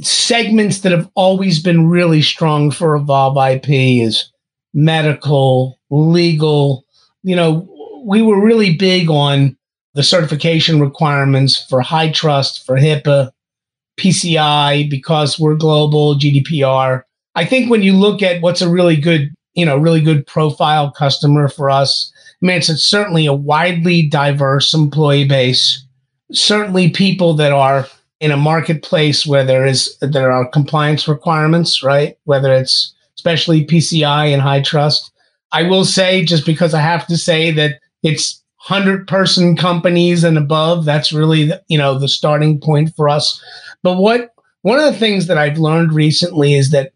Segments 0.00 0.80
that 0.80 0.92
have 0.92 1.08
always 1.14 1.62
been 1.62 1.88
really 1.88 2.22
strong 2.22 2.70
for 2.70 2.96
Evolve 2.96 3.36
IP 3.36 3.68
is 3.68 4.32
medical, 4.72 5.78
legal, 5.90 6.84
you 7.22 7.36
know, 7.36 7.68
we 8.04 8.20
were 8.20 8.44
really 8.44 8.76
big 8.76 9.08
on 9.08 9.56
the 9.94 10.02
certification 10.02 10.80
requirements 10.80 11.64
for 11.68 11.80
HITRUST, 11.80 12.66
for 12.66 12.76
HIPAA, 12.76 13.30
PCI, 13.98 14.90
because 14.90 15.38
we're 15.38 15.54
global, 15.54 16.16
GDPR. 16.16 17.02
I 17.34 17.44
think 17.44 17.70
when 17.70 17.82
you 17.82 17.94
look 17.94 18.22
at 18.22 18.42
what's 18.42 18.60
a 18.60 18.68
really 18.68 18.96
good, 18.96 19.30
you 19.54 19.64
know, 19.64 19.76
really 19.76 20.00
good 20.00 20.26
profile 20.26 20.90
customer 20.90 21.48
for 21.48 21.70
us, 21.70 22.12
I 22.42 22.46
mean, 22.46 22.56
it's 22.56 22.68
certainly 22.84 23.26
a 23.26 23.32
widely 23.32 24.08
diverse 24.08 24.74
employee 24.74 25.26
base. 25.26 25.86
Certainly, 26.32 26.90
people 26.90 27.34
that 27.34 27.52
are 27.52 27.86
in 28.24 28.30
a 28.30 28.38
marketplace 28.38 29.26
where 29.26 29.44
there 29.44 29.66
is 29.66 29.98
there 30.00 30.32
are 30.32 30.48
compliance 30.48 31.06
requirements, 31.06 31.82
right? 31.82 32.16
Whether 32.24 32.54
it's 32.54 32.94
especially 33.16 33.66
PCI 33.66 34.32
and 34.32 34.40
HITRUST. 34.40 35.10
I 35.52 35.64
will 35.64 35.84
say, 35.84 36.24
just 36.24 36.46
because 36.46 36.72
I 36.72 36.80
have 36.80 37.06
to 37.08 37.18
say 37.18 37.50
that 37.50 37.80
it's 38.02 38.42
hundred 38.56 39.06
person 39.06 39.58
companies 39.58 40.24
and 40.24 40.38
above. 40.38 40.86
That's 40.86 41.12
really 41.12 41.52
you 41.68 41.76
know 41.76 41.98
the 41.98 42.08
starting 42.08 42.58
point 42.58 42.96
for 42.96 43.10
us. 43.10 43.44
But 43.82 43.98
what 43.98 44.34
one 44.62 44.78
of 44.78 44.90
the 44.90 44.98
things 44.98 45.26
that 45.26 45.36
I've 45.36 45.58
learned 45.58 45.92
recently 45.92 46.54
is 46.54 46.70
that 46.70 46.94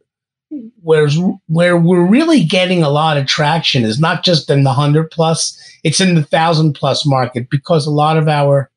where's 0.80 1.18
where 1.48 1.76
we're 1.76 2.06
really 2.06 2.42
getting 2.42 2.82
a 2.82 2.88
lot 2.88 3.18
of 3.18 3.26
traction 3.26 3.84
is 3.84 4.00
not 4.00 4.24
just 4.24 4.48
in 4.48 4.64
the 4.64 4.72
hundred 4.72 5.10
plus, 5.10 5.60
it's 5.84 6.00
in 6.00 6.14
the 6.14 6.22
thousand 6.22 6.72
plus 6.72 7.04
market 7.04 7.50
because 7.50 7.86
a 7.86 7.90
lot 7.90 8.16
of 8.16 8.28
our 8.28 8.70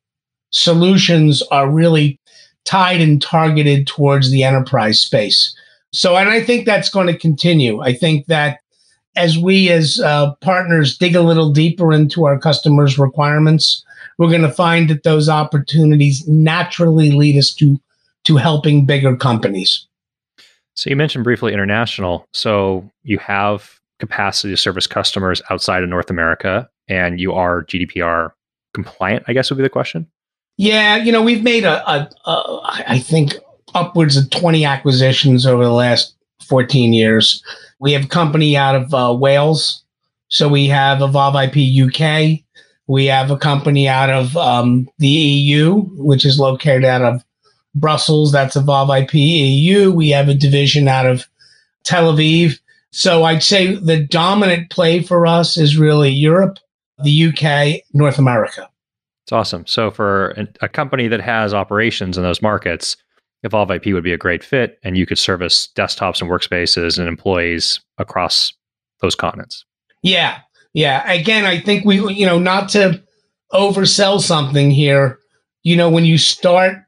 solutions 0.50 1.42
are 1.50 1.70
really 1.70 2.20
tied 2.64 3.00
and 3.00 3.20
targeted 3.20 3.86
towards 3.86 4.30
the 4.30 4.42
enterprise 4.42 5.00
space. 5.00 5.54
So, 5.92 6.16
and 6.16 6.30
I 6.30 6.42
think 6.42 6.64
that's 6.64 6.88
going 6.88 7.06
to 7.06 7.18
continue. 7.18 7.80
I 7.80 7.92
think 7.92 8.26
that 8.26 8.60
as 9.14 9.38
we 9.38 9.70
as 9.70 10.00
uh, 10.00 10.34
partners 10.36 10.96
dig 10.96 11.14
a 11.14 11.20
little 11.20 11.52
deeper 11.52 11.92
into 11.92 12.24
our 12.24 12.38
customers' 12.38 12.98
requirements, 12.98 13.84
we're 14.18 14.30
going 14.30 14.42
to 14.42 14.50
find 14.50 14.88
that 14.88 15.02
those 15.02 15.28
opportunities 15.28 16.26
naturally 16.26 17.10
lead 17.10 17.36
us 17.36 17.54
to 17.54 17.78
to 18.24 18.36
helping 18.36 18.86
bigger 18.86 19.16
companies. 19.16 19.86
So 20.74 20.88
you 20.88 20.96
mentioned 20.96 21.24
briefly 21.24 21.52
international. 21.52 22.26
So 22.32 22.88
you 23.02 23.18
have 23.18 23.80
capacity 23.98 24.52
to 24.52 24.56
service 24.56 24.86
customers 24.86 25.42
outside 25.50 25.82
of 25.82 25.88
North 25.88 26.08
America, 26.08 26.68
and 26.88 27.20
you 27.20 27.32
are 27.32 27.64
GDPR 27.64 28.30
compliant. 28.74 29.24
I 29.26 29.32
guess 29.32 29.50
would 29.50 29.56
be 29.56 29.62
the 29.62 29.68
question. 29.68 30.06
Yeah, 30.56 30.96
you 30.96 31.12
know 31.12 31.22
we've 31.22 31.42
made 31.42 31.64
a, 31.64 31.90
a, 31.90 32.10
a 32.26 32.60
I 32.88 32.98
think 32.98 33.34
upwards 33.74 34.16
of 34.16 34.30
twenty 34.30 34.64
acquisitions 34.64 35.46
over 35.46 35.64
the 35.64 35.72
last 35.72 36.14
fourteen 36.40 36.92
years 36.92 37.42
we 37.82 37.92
have 37.92 38.04
a 38.04 38.08
company 38.08 38.56
out 38.56 38.76
of 38.76 38.94
uh, 38.94 39.12
Wales. 39.12 39.82
So 40.28 40.48
we 40.48 40.68
have 40.68 41.02
Evolve 41.02 41.34
IP 41.34 41.88
UK. 41.88 42.38
We 42.86 43.06
have 43.06 43.32
a 43.32 43.36
company 43.36 43.88
out 43.88 44.08
of 44.08 44.36
um, 44.36 44.88
the 44.98 45.08
EU, 45.08 45.80
which 45.96 46.24
is 46.24 46.38
located 46.38 46.84
out 46.84 47.02
of 47.02 47.24
Brussels. 47.74 48.30
That's 48.30 48.54
Evolve 48.54 48.96
IP 48.96 49.14
EU. 49.14 49.90
We 49.90 50.10
have 50.10 50.28
a 50.28 50.34
division 50.34 50.86
out 50.86 51.06
of 51.06 51.26
Tel 51.82 52.12
Aviv. 52.12 52.60
So 52.92 53.24
I'd 53.24 53.42
say 53.42 53.74
the 53.74 54.06
dominant 54.06 54.70
play 54.70 55.02
for 55.02 55.26
us 55.26 55.56
is 55.56 55.76
really 55.76 56.10
Europe, 56.10 56.58
the 57.02 57.26
UK, 57.26 57.82
North 57.92 58.18
America. 58.18 58.68
It's 59.24 59.32
awesome. 59.32 59.66
So 59.66 59.90
for 59.90 60.34
a 60.60 60.68
company 60.68 61.08
that 61.08 61.20
has 61.20 61.54
operations 61.54 62.16
in 62.16 62.24
those 62.24 62.42
markets, 62.42 62.96
Evolve 63.44 63.70
IP 63.70 63.86
would 63.86 64.04
be 64.04 64.12
a 64.12 64.18
great 64.18 64.44
fit, 64.44 64.78
and 64.84 64.96
you 64.96 65.04
could 65.04 65.18
service 65.18 65.68
desktops 65.76 66.20
and 66.20 66.30
workspaces 66.30 66.98
and 66.98 67.08
employees 67.08 67.80
across 67.98 68.52
those 69.00 69.14
continents. 69.14 69.64
Yeah, 70.02 70.38
yeah. 70.74 71.10
Again, 71.10 71.44
I 71.44 71.60
think 71.60 71.84
we, 71.84 71.96
you 72.12 72.24
know, 72.24 72.38
not 72.38 72.68
to 72.70 73.02
oversell 73.52 74.20
something 74.20 74.70
here. 74.70 75.18
You 75.64 75.76
know, 75.76 75.90
when 75.90 76.04
you 76.04 76.18
start 76.18 76.78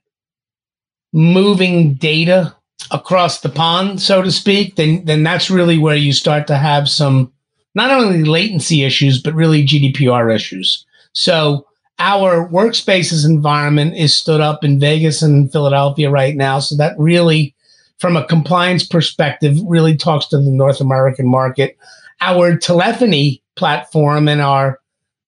moving 1.12 1.94
data 1.94 2.54
across 2.90 3.40
the 3.40 3.48
pond, 3.48 4.00
so 4.00 4.22
to 4.22 4.30
speak, 4.30 4.76
then 4.76 5.04
then 5.04 5.22
that's 5.22 5.50
really 5.50 5.78
where 5.78 5.96
you 5.96 6.12
start 6.12 6.46
to 6.48 6.56
have 6.56 6.88
some 6.88 7.32
not 7.74 7.90
only 7.90 8.24
latency 8.24 8.84
issues 8.84 9.20
but 9.20 9.34
really 9.34 9.66
GDPR 9.66 10.34
issues. 10.34 10.86
So 11.12 11.66
our 11.98 12.48
workspaces 12.48 13.24
environment 13.24 13.94
is 13.96 14.16
stood 14.16 14.40
up 14.40 14.64
in 14.64 14.80
Vegas 14.80 15.22
and 15.22 15.50
Philadelphia 15.50 16.10
right 16.10 16.36
now. 16.36 16.58
So 16.58 16.76
that 16.76 16.94
really, 16.98 17.54
from 17.98 18.16
a 18.16 18.26
compliance 18.26 18.84
perspective, 18.84 19.56
really 19.66 19.96
talks 19.96 20.26
to 20.26 20.38
the 20.38 20.50
North 20.50 20.80
American 20.80 21.28
market. 21.28 21.76
Our 22.20 22.56
telephony 22.56 23.42
platform 23.56 24.28
and 24.28 24.40
our 24.40 24.80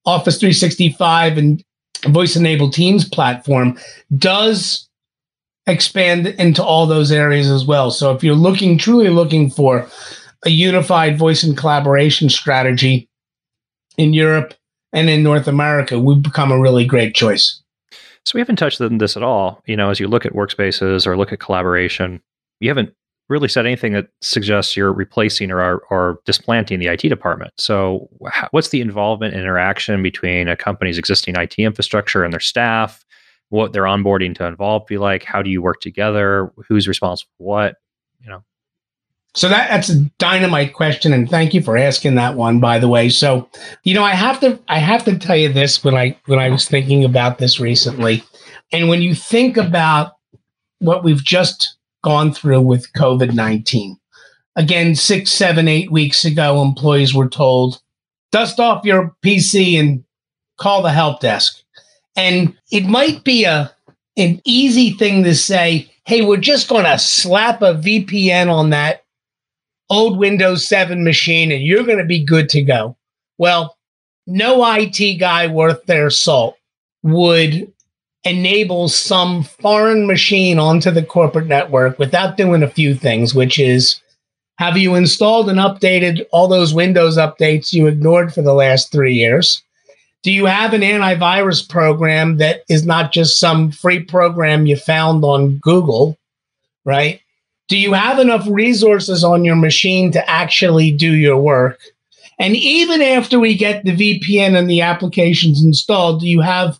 Office 0.05 0.39
365 0.39 1.39
and 1.39 1.65
voice 2.09 2.37
enabled 2.37 2.73
Teams 2.73 3.09
platform 3.09 3.79
does 4.17 4.89
expand 5.67 6.29
into 6.29 6.63
all 6.63 6.87
those 6.87 7.11
areas 7.11 7.51
as 7.51 7.65
well. 7.65 7.91
So 7.91 8.15
if 8.15 8.23
you're 8.23 8.35
looking, 8.35 8.79
truly 8.79 9.11
looking 9.11 9.51
for 9.51 9.89
a 10.45 10.51
unified 10.51 11.19
voice 11.19 11.43
and 11.43 11.57
collaboration 11.57 12.29
strategy 12.29 13.09
in 13.99 14.13
Europe, 14.13 14.55
and 14.97 15.11
in 15.11 15.23
North 15.23 15.47
America, 15.47 16.01
we've 16.01 16.23
become 16.23 16.51
a 16.51 16.59
really 16.59 16.87
great 16.87 17.15
choice. 17.15 17.63
So 18.25 18.33
we 18.35 18.41
haven't 18.41 18.57
touched 18.57 18.81
on 18.81 18.99
this 18.99 19.17
at 19.17 19.23
all. 19.23 19.63
You 19.67 19.77
know, 19.77 19.91
as 19.91 20.01
you 20.01 20.09
look 20.09 20.25
at 20.25 20.33
workspaces 20.33 21.07
or 21.07 21.17
look 21.17 21.33
at 21.33 21.39
collaboration, 21.39 22.21
you 22.61 22.71
haven't 22.71 22.95
really 23.29 23.47
said 23.47 23.67
anything 23.67 23.93
that 23.93 24.09
suggests 24.23 24.75
you're 24.75 24.93
replacing 24.93 25.51
or 25.53 25.79
or 25.91 26.19
displanting 26.25 26.81
the 26.81 26.87
IT 26.87 27.03
department. 27.03 27.53
So, 27.59 28.09
what's 28.53 28.71
the 28.71 28.81
involvement 28.81 29.35
interaction 29.35 30.03
between 30.03 30.49
a 30.49 30.57
company's 30.57 30.97
existing 30.97 31.37
IT 31.37 31.59
infrastructure 31.59 32.25
and 32.25 32.33
their 32.33 32.41
staff? 32.41 33.05
What 33.51 33.75
their 33.75 33.85
onboarding 33.85 34.35
to 34.37 34.49
Evolve 34.49 34.87
be 34.87 34.97
like? 34.97 35.23
How 35.23 35.43
do 35.43 35.51
you 35.51 35.61
work 35.61 35.81
together? 35.81 36.51
Who's 36.69 36.89
responsible 36.89 37.31
for 37.37 37.45
what? 37.45 37.77
You 38.21 38.31
know. 38.31 38.45
So 39.37 39.51
that, 39.51 39.69
that's 39.69 39.91
a 39.91 40.01
dynamite 40.19 40.73
question, 40.73 41.13
and 41.13 41.29
thank 41.29 41.53
you 41.53 41.61
for 41.61 41.77
asking 41.77 42.15
that 42.15 42.37
one. 42.37 42.59
By 42.59 42.79
the 42.79 42.89
way, 42.89 43.11
so 43.11 43.47
you 43.85 43.93
know 43.93 44.03
I 44.03 44.13
have 44.15 44.41
to 44.41 44.59
I 44.67 44.79
have 44.79 45.05
to 45.05 45.19
tell 45.19 45.37
you 45.37 45.53
this 45.53 45.85
when 45.85 45.95
I 45.95 46.19
when 46.25 46.39
I 46.39 46.49
was 46.49 46.67
thinking 46.67 47.05
about 47.05 47.37
this 47.37 47.61
recently, 47.61 48.25
and 48.73 48.89
when 48.89 49.03
you 49.03 49.15
think 49.15 49.59
about 49.59 50.13
what 50.79 51.05
we've 51.05 51.23
just 51.23 51.77
gone 52.03 52.33
through 52.33 52.63
with 52.63 52.91
COVID 52.95 53.35
nineteen, 53.35 53.99
again 54.57 54.95
six, 54.95 55.33
seven, 55.33 55.69
eight 55.69 55.93
weeks 55.93 56.25
ago, 56.25 56.63
employees 56.63 57.15
were 57.15 57.29
told 57.29 57.83
dust 58.33 58.59
off 58.59 58.87
your 58.87 59.15
PC 59.23 59.79
and 59.79 60.03
call 60.59 60.81
the 60.81 60.93
help 60.93 61.21
desk, 61.21 61.61
and 62.17 62.57
it 62.73 62.87
might 62.87 63.23
be 63.23 63.45
a 63.45 63.71
an 64.17 64.41
easy 64.47 64.93
thing 64.93 65.25
to 65.25 65.35
say. 65.35 65.93
Hey, 66.07 66.25
we're 66.25 66.37
just 66.37 66.69
going 66.69 66.85
to 66.85 66.99
slap 67.01 67.63
a 67.63 67.75
VPN 67.75 68.49
on 68.49 68.71
that 68.71 69.03
old 69.89 70.19
Windows 70.19 70.67
7 70.67 71.05
machine 71.05 71.53
and 71.53 71.63
you're 71.63 71.85
going 71.85 71.99
to 71.99 72.05
be 72.05 72.25
good 72.25 72.49
to 72.51 72.63
go. 72.63 72.97
Well, 73.39 73.77
no 74.27 74.65
IT 74.75 75.19
guy 75.19 75.47
worth 75.47 75.85
their 75.87 76.11
salt 76.11 76.57
would 77.03 77.73
enable 78.25 78.89
some 78.89 79.45
foreign 79.45 80.07
machine 80.07 80.59
onto 80.59 80.91
the 80.91 81.03
corporate 81.03 81.47
network 81.47 81.99
without 81.99 82.37
doing 82.37 82.63
a 82.63 82.69
few 82.69 82.95
things, 82.95 83.35
which 83.35 83.59
is 83.59 84.01
have 84.59 84.77
you 84.77 84.95
installed 84.95 85.49
and 85.49 85.59
updated 85.59 86.27
all 86.33 86.49
those 86.49 86.75
Windows 86.75 87.17
updates 87.17 87.73
you 87.73 87.87
ignored 87.87 88.35
for 88.35 88.43
the 88.43 88.55
last 88.55 88.91
three 88.91 89.15
years? 89.15 89.63
Do 90.23 90.33
you 90.33 90.47
have 90.47 90.73
an 90.73 90.81
antivirus 90.81 91.69
program 91.69 92.39
that 92.39 92.63
is 92.69 92.85
not 92.85 93.13
just 93.13 93.39
some 93.39 93.71
free 93.71 94.03
program 94.03 94.67
you 94.67 94.75
found 94.77 95.23
on 95.25 95.59
Google, 95.59 96.19
right? 96.85 97.21
Do 97.69 97.77
you 97.77 97.93
have 97.93 98.19
enough 98.19 98.47
resources 98.49 99.25
on 99.25 99.45
your 99.45 99.57
machine 99.57 100.13
to 100.13 100.31
actually 100.31 100.93
do 100.93 101.13
your 101.13 101.39
work? 101.39 101.81
And 102.39 102.55
even 102.55 103.03
after 103.03 103.39
we 103.39 103.57
get 103.57 103.85
the 103.85 103.97
VPN 103.97 104.57
and 104.57 104.69
the 104.69 104.83
applications 104.83 105.65
installed, 105.65 106.21
do 106.21 106.29
you 106.29 106.41
have 106.41 106.79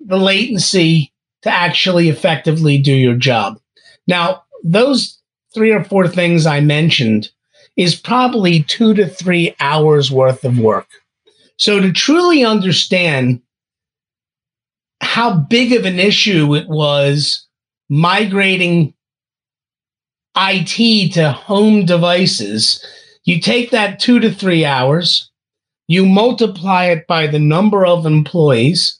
the 0.00 0.18
latency 0.18 1.12
to 1.42 1.50
actually 1.50 2.08
effectively 2.08 2.78
do 2.78 2.92
your 2.92 3.14
job? 3.14 3.58
Now, 4.06 4.42
those 4.64 5.18
three 5.54 5.70
or 5.70 5.84
four 5.84 6.08
things 6.08 6.46
I 6.46 6.60
mentioned 6.60 7.30
is 7.76 7.94
probably 7.94 8.62
two 8.64 8.94
to 8.94 9.06
three 9.06 9.54
hours 9.60 10.10
worth 10.10 10.44
of 10.44 10.58
work. 10.58 10.88
So 11.56 11.80
to 11.80 11.92
truly 11.92 12.44
understand 12.44 13.40
how 15.00 15.34
big 15.34 15.72
of 15.72 15.84
an 15.84 15.98
issue 15.98 16.54
it 16.54 16.68
was 16.68 17.46
migrating 17.88 18.94
IT 20.36 21.12
to 21.14 21.32
home 21.32 21.84
devices, 21.84 22.84
you 23.24 23.40
take 23.40 23.70
that 23.70 24.00
two 24.00 24.18
to 24.20 24.30
three 24.30 24.64
hours, 24.64 25.30
you 25.88 26.06
multiply 26.06 26.86
it 26.86 27.06
by 27.06 27.26
the 27.26 27.38
number 27.38 27.84
of 27.84 28.06
employees, 28.06 28.98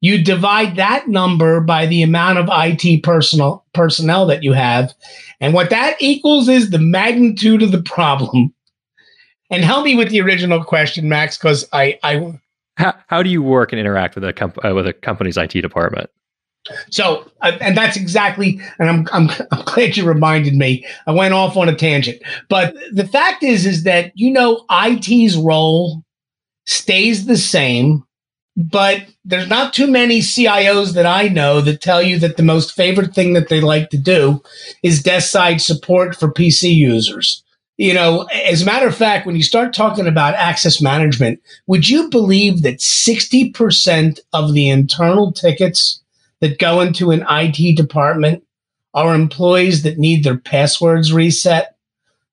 you 0.00 0.22
divide 0.22 0.76
that 0.76 1.08
number 1.08 1.60
by 1.60 1.86
the 1.86 2.02
amount 2.02 2.38
of 2.38 2.48
IT 2.50 3.02
personnel 3.02 3.64
personnel 3.74 4.26
that 4.26 4.42
you 4.42 4.52
have, 4.52 4.94
and 5.40 5.54
what 5.54 5.70
that 5.70 5.96
equals 6.00 6.48
is 6.48 6.70
the 6.70 6.78
magnitude 6.78 7.62
of 7.62 7.72
the 7.72 7.82
problem. 7.82 8.54
And 9.50 9.64
help 9.64 9.84
me 9.84 9.96
with 9.96 10.10
the 10.10 10.20
original 10.20 10.62
question, 10.62 11.08
Max, 11.08 11.36
because 11.38 11.66
I, 11.72 11.98
I 12.02 12.38
how, 12.76 12.94
how 13.08 13.22
do 13.22 13.30
you 13.30 13.42
work 13.42 13.72
and 13.72 13.80
interact 13.80 14.14
with 14.14 14.24
a 14.24 14.32
comp- 14.32 14.64
uh, 14.64 14.74
with 14.74 14.86
a 14.86 14.92
company's 14.92 15.36
IT 15.36 15.60
department? 15.60 16.10
So, 16.90 17.30
uh, 17.40 17.56
and 17.60 17.76
that's 17.76 17.96
exactly, 17.96 18.60
and 18.78 18.88
I'm, 18.88 19.08
I'm, 19.12 19.30
I'm 19.50 19.64
glad 19.66 19.96
you 19.96 20.04
reminded 20.04 20.54
me. 20.54 20.86
I 21.06 21.12
went 21.12 21.34
off 21.34 21.56
on 21.56 21.68
a 21.68 21.74
tangent, 21.74 22.20
but 22.48 22.74
the 22.92 23.06
fact 23.06 23.42
is, 23.42 23.66
is 23.66 23.84
that, 23.84 24.12
you 24.14 24.30
know, 24.30 24.64
IT's 24.70 25.36
role 25.36 26.02
stays 26.66 27.26
the 27.26 27.36
same, 27.36 28.04
but 28.56 29.06
there's 29.24 29.48
not 29.48 29.72
too 29.72 29.86
many 29.86 30.20
CIOs 30.20 30.94
that 30.94 31.06
I 31.06 31.28
know 31.28 31.60
that 31.60 31.80
tell 31.80 32.02
you 32.02 32.18
that 32.18 32.36
the 32.36 32.42
most 32.42 32.72
favorite 32.72 33.14
thing 33.14 33.32
that 33.34 33.48
they 33.48 33.60
like 33.60 33.90
to 33.90 33.98
do 33.98 34.42
is 34.82 35.02
desk 35.02 35.30
side 35.30 35.60
support 35.60 36.16
for 36.16 36.32
PC 36.32 36.74
users. 36.74 37.44
You 37.78 37.94
know, 37.94 38.24
as 38.24 38.62
a 38.62 38.66
matter 38.66 38.88
of 38.88 38.96
fact, 38.96 39.24
when 39.24 39.36
you 39.36 39.44
start 39.44 39.72
talking 39.72 40.08
about 40.08 40.34
access 40.34 40.82
management, 40.82 41.40
would 41.68 41.88
you 41.88 42.10
believe 42.10 42.62
that 42.62 42.78
60% 42.78 44.18
of 44.32 44.52
the 44.52 44.68
internal 44.68 45.30
tickets 45.30 46.02
that 46.40 46.58
go 46.58 46.80
into 46.80 47.10
an 47.10 47.24
IT 47.28 47.76
department 47.76 48.44
are 48.94 49.14
employees 49.14 49.82
that 49.82 49.98
need 49.98 50.24
their 50.24 50.36
passwords 50.36 51.12
reset. 51.12 51.76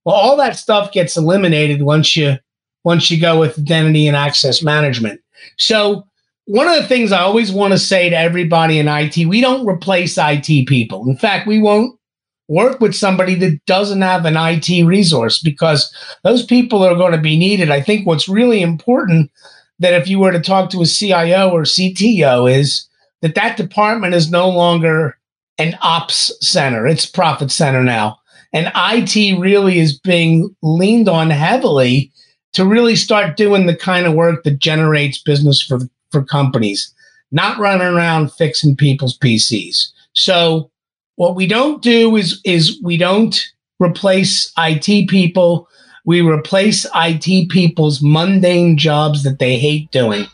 Well, 0.03 0.15
all 0.15 0.37
that 0.37 0.57
stuff 0.57 0.91
gets 0.91 1.17
eliminated 1.17 1.81
once 1.81 2.15
you 2.15 2.37
once 2.83 3.09
you 3.09 3.19
go 3.19 3.39
with 3.39 3.57
identity 3.57 4.07
and 4.07 4.15
access 4.15 4.61
management. 4.61 5.19
So 5.57 6.07
one 6.45 6.67
of 6.67 6.75
the 6.75 6.87
things 6.87 7.11
I 7.11 7.21
always 7.21 7.51
want 7.51 7.73
to 7.73 7.79
say 7.79 8.09
to 8.09 8.17
everybody 8.17 8.77
in 8.77 8.87
IT, 8.87 9.25
we 9.25 9.41
don't 9.41 9.67
replace 9.67 10.17
IT 10.19 10.67
people. 10.67 11.09
In 11.09 11.17
fact, 11.17 11.47
we 11.47 11.59
won't 11.59 11.99
work 12.47 12.79
with 12.79 12.93
somebody 12.93 13.33
that 13.35 13.59
doesn't 13.65 14.03
have 14.03 14.25
an 14.25 14.35
IT 14.37 14.85
resource 14.85 15.41
because 15.41 15.91
those 16.23 16.45
people 16.45 16.83
are 16.83 16.95
going 16.95 17.13
to 17.13 17.17
be 17.17 17.37
needed. 17.37 17.71
I 17.71 17.81
think 17.81 18.05
what's 18.05 18.29
really 18.29 18.61
important 18.61 19.31
that 19.79 19.93
if 19.93 20.07
you 20.07 20.19
were 20.19 20.31
to 20.31 20.39
talk 20.39 20.69
to 20.69 20.81
a 20.81 20.85
CIO 20.85 21.49
or 21.49 21.63
CTO 21.63 22.51
is 22.51 22.87
that 23.25 23.33
that 23.33 23.57
department 23.57 24.13
is 24.13 24.29
no 24.29 24.47
longer 24.47 25.17
an 25.57 25.75
ops 25.81 26.31
center; 26.47 26.85
it's 26.85 27.07
profit 27.07 27.49
center 27.49 27.83
now. 27.83 28.19
And 28.53 28.71
IT 28.75 29.39
really 29.39 29.79
is 29.79 29.97
being 29.99 30.55
leaned 30.61 31.09
on 31.09 31.31
heavily 31.31 32.11
to 32.53 32.65
really 32.65 32.95
start 32.95 33.35
doing 33.35 33.65
the 33.65 33.75
kind 33.75 34.05
of 34.05 34.13
work 34.13 34.43
that 34.43 34.59
generates 34.59 35.17
business 35.17 35.59
for 35.59 35.79
for 36.11 36.23
companies, 36.23 36.93
not 37.31 37.57
running 37.57 37.87
around 37.87 38.31
fixing 38.31 38.75
people's 38.75 39.17
PCs. 39.17 39.89
So 40.13 40.69
what 41.15 41.35
we 41.35 41.47
don't 41.47 41.81
do 41.81 42.15
is 42.15 42.39
is 42.45 42.79
we 42.83 42.95
don't 42.95 43.43
replace 43.79 44.53
IT 44.55 45.09
people. 45.09 45.67
We 46.05 46.21
replace 46.21 46.85
IT 46.93 47.49
people's 47.49 48.03
mundane 48.03 48.77
jobs 48.77 49.23
that 49.23 49.39
they 49.39 49.57
hate 49.57 49.89
doing. 49.89 50.27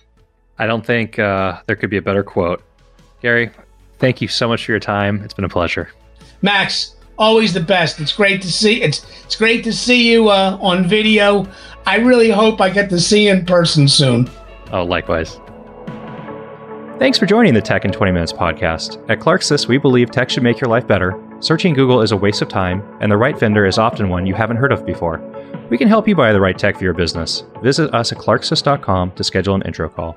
I 0.60 0.68
don't 0.68 0.86
think 0.86 1.18
uh, 1.18 1.62
there 1.66 1.78
could 1.78 1.90
be 1.90 1.98
a 1.98 2.02
better 2.02 2.24
quote. 2.24 2.62
Gary, 3.22 3.52
thank 4.00 4.22
you 4.22 4.28
so 4.28 4.48
much 4.48 4.66
for 4.66 4.72
your 4.72 4.80
time. 4.80 5.22
It's 5.24 5.34
been 5.34 5.46
a 5.46 5.50
pleasure. 5.50 5.90
Max, 6.42 6.96
always 7.18 7.54
the 7.54 7.60
best. 7.60 8.00
It's 8.00 8.14
great 8.14 8.42
to 8.42 8.52
see 8.52 8.82
it's 8.82 9.06
it's 9.24 9.36
great 9.36 9.64
to 9.64 9.74
see 9.74 10.12
you 10.12 10.30
uh, 10.30 10.58
on 10.62 10.88
video. 10.88 11.48
I 11.86 11.98
really 11.98 12.30
hope 12.30 12.60
I 12.60 12.70
get 12.70 12.90
to 12.90 13.00
see 13.00 13.28
you 13.28 13.34
in 13.34 13.46
person 13.46 13.88
soon. 13.88 14.30
Oh, 14.72 14.84
likewise. 14.84 15.40
Thanks 17.00 17.18
for 17.18 17.26
joining 17.26 17.56
the 17.56 17.62
Tech 17.62 17.84
in 17.84 17.92
20 17.92 18.12
Minutes 18.12 18.32
podcast. 18.32 19.04
At 19.10 19.20
Clarksys, 19.20 19.68
we 19.68 19.80
believe 19.80 20.12
tech 20.12 20.30
should 20.30 20.44
make 20.44 20.62
your 20.62 20.70
life 20.70 20.86
better. 20.86 21.20
Searching 21.40 21.74
Google 21.74 22.02
is 22.02 22.12
a 22.12 22.18
waste 22.18 22.44
of 22.44 22.48
time, 22.48 22.84
and 23.02 23.12
the 23.12 23.18
right 23.18 23.38
vendor 23.38 23.66
is 23.66 23.80
often 23.80 24.10
one 24.10 24.28
you 24.28 24.36
haven't 24.36 24.58
heard 24.58 24.72
of 24.72 24.86
before. 24.86 25.20
We 25.72 25.80
can 25.80 25.88
help 25.88 26.08
you 26.08 26.16
buy 26.16 26.32
the 26.32 26.40
right 26.40 26.58
tech 26.58 26.78
for 26.78 26.84
your 26.84 26.94
business. 26.94 27.44
Visit 27.64 27.92
us 27.92 28.12
at 28.12 28.20
clarksys.com 28.20 29.14
to 29.14 29.24
schedule 29.24 29.56
an 29.56 29.64
intro 29.64 29.90
call. 29.90 30.16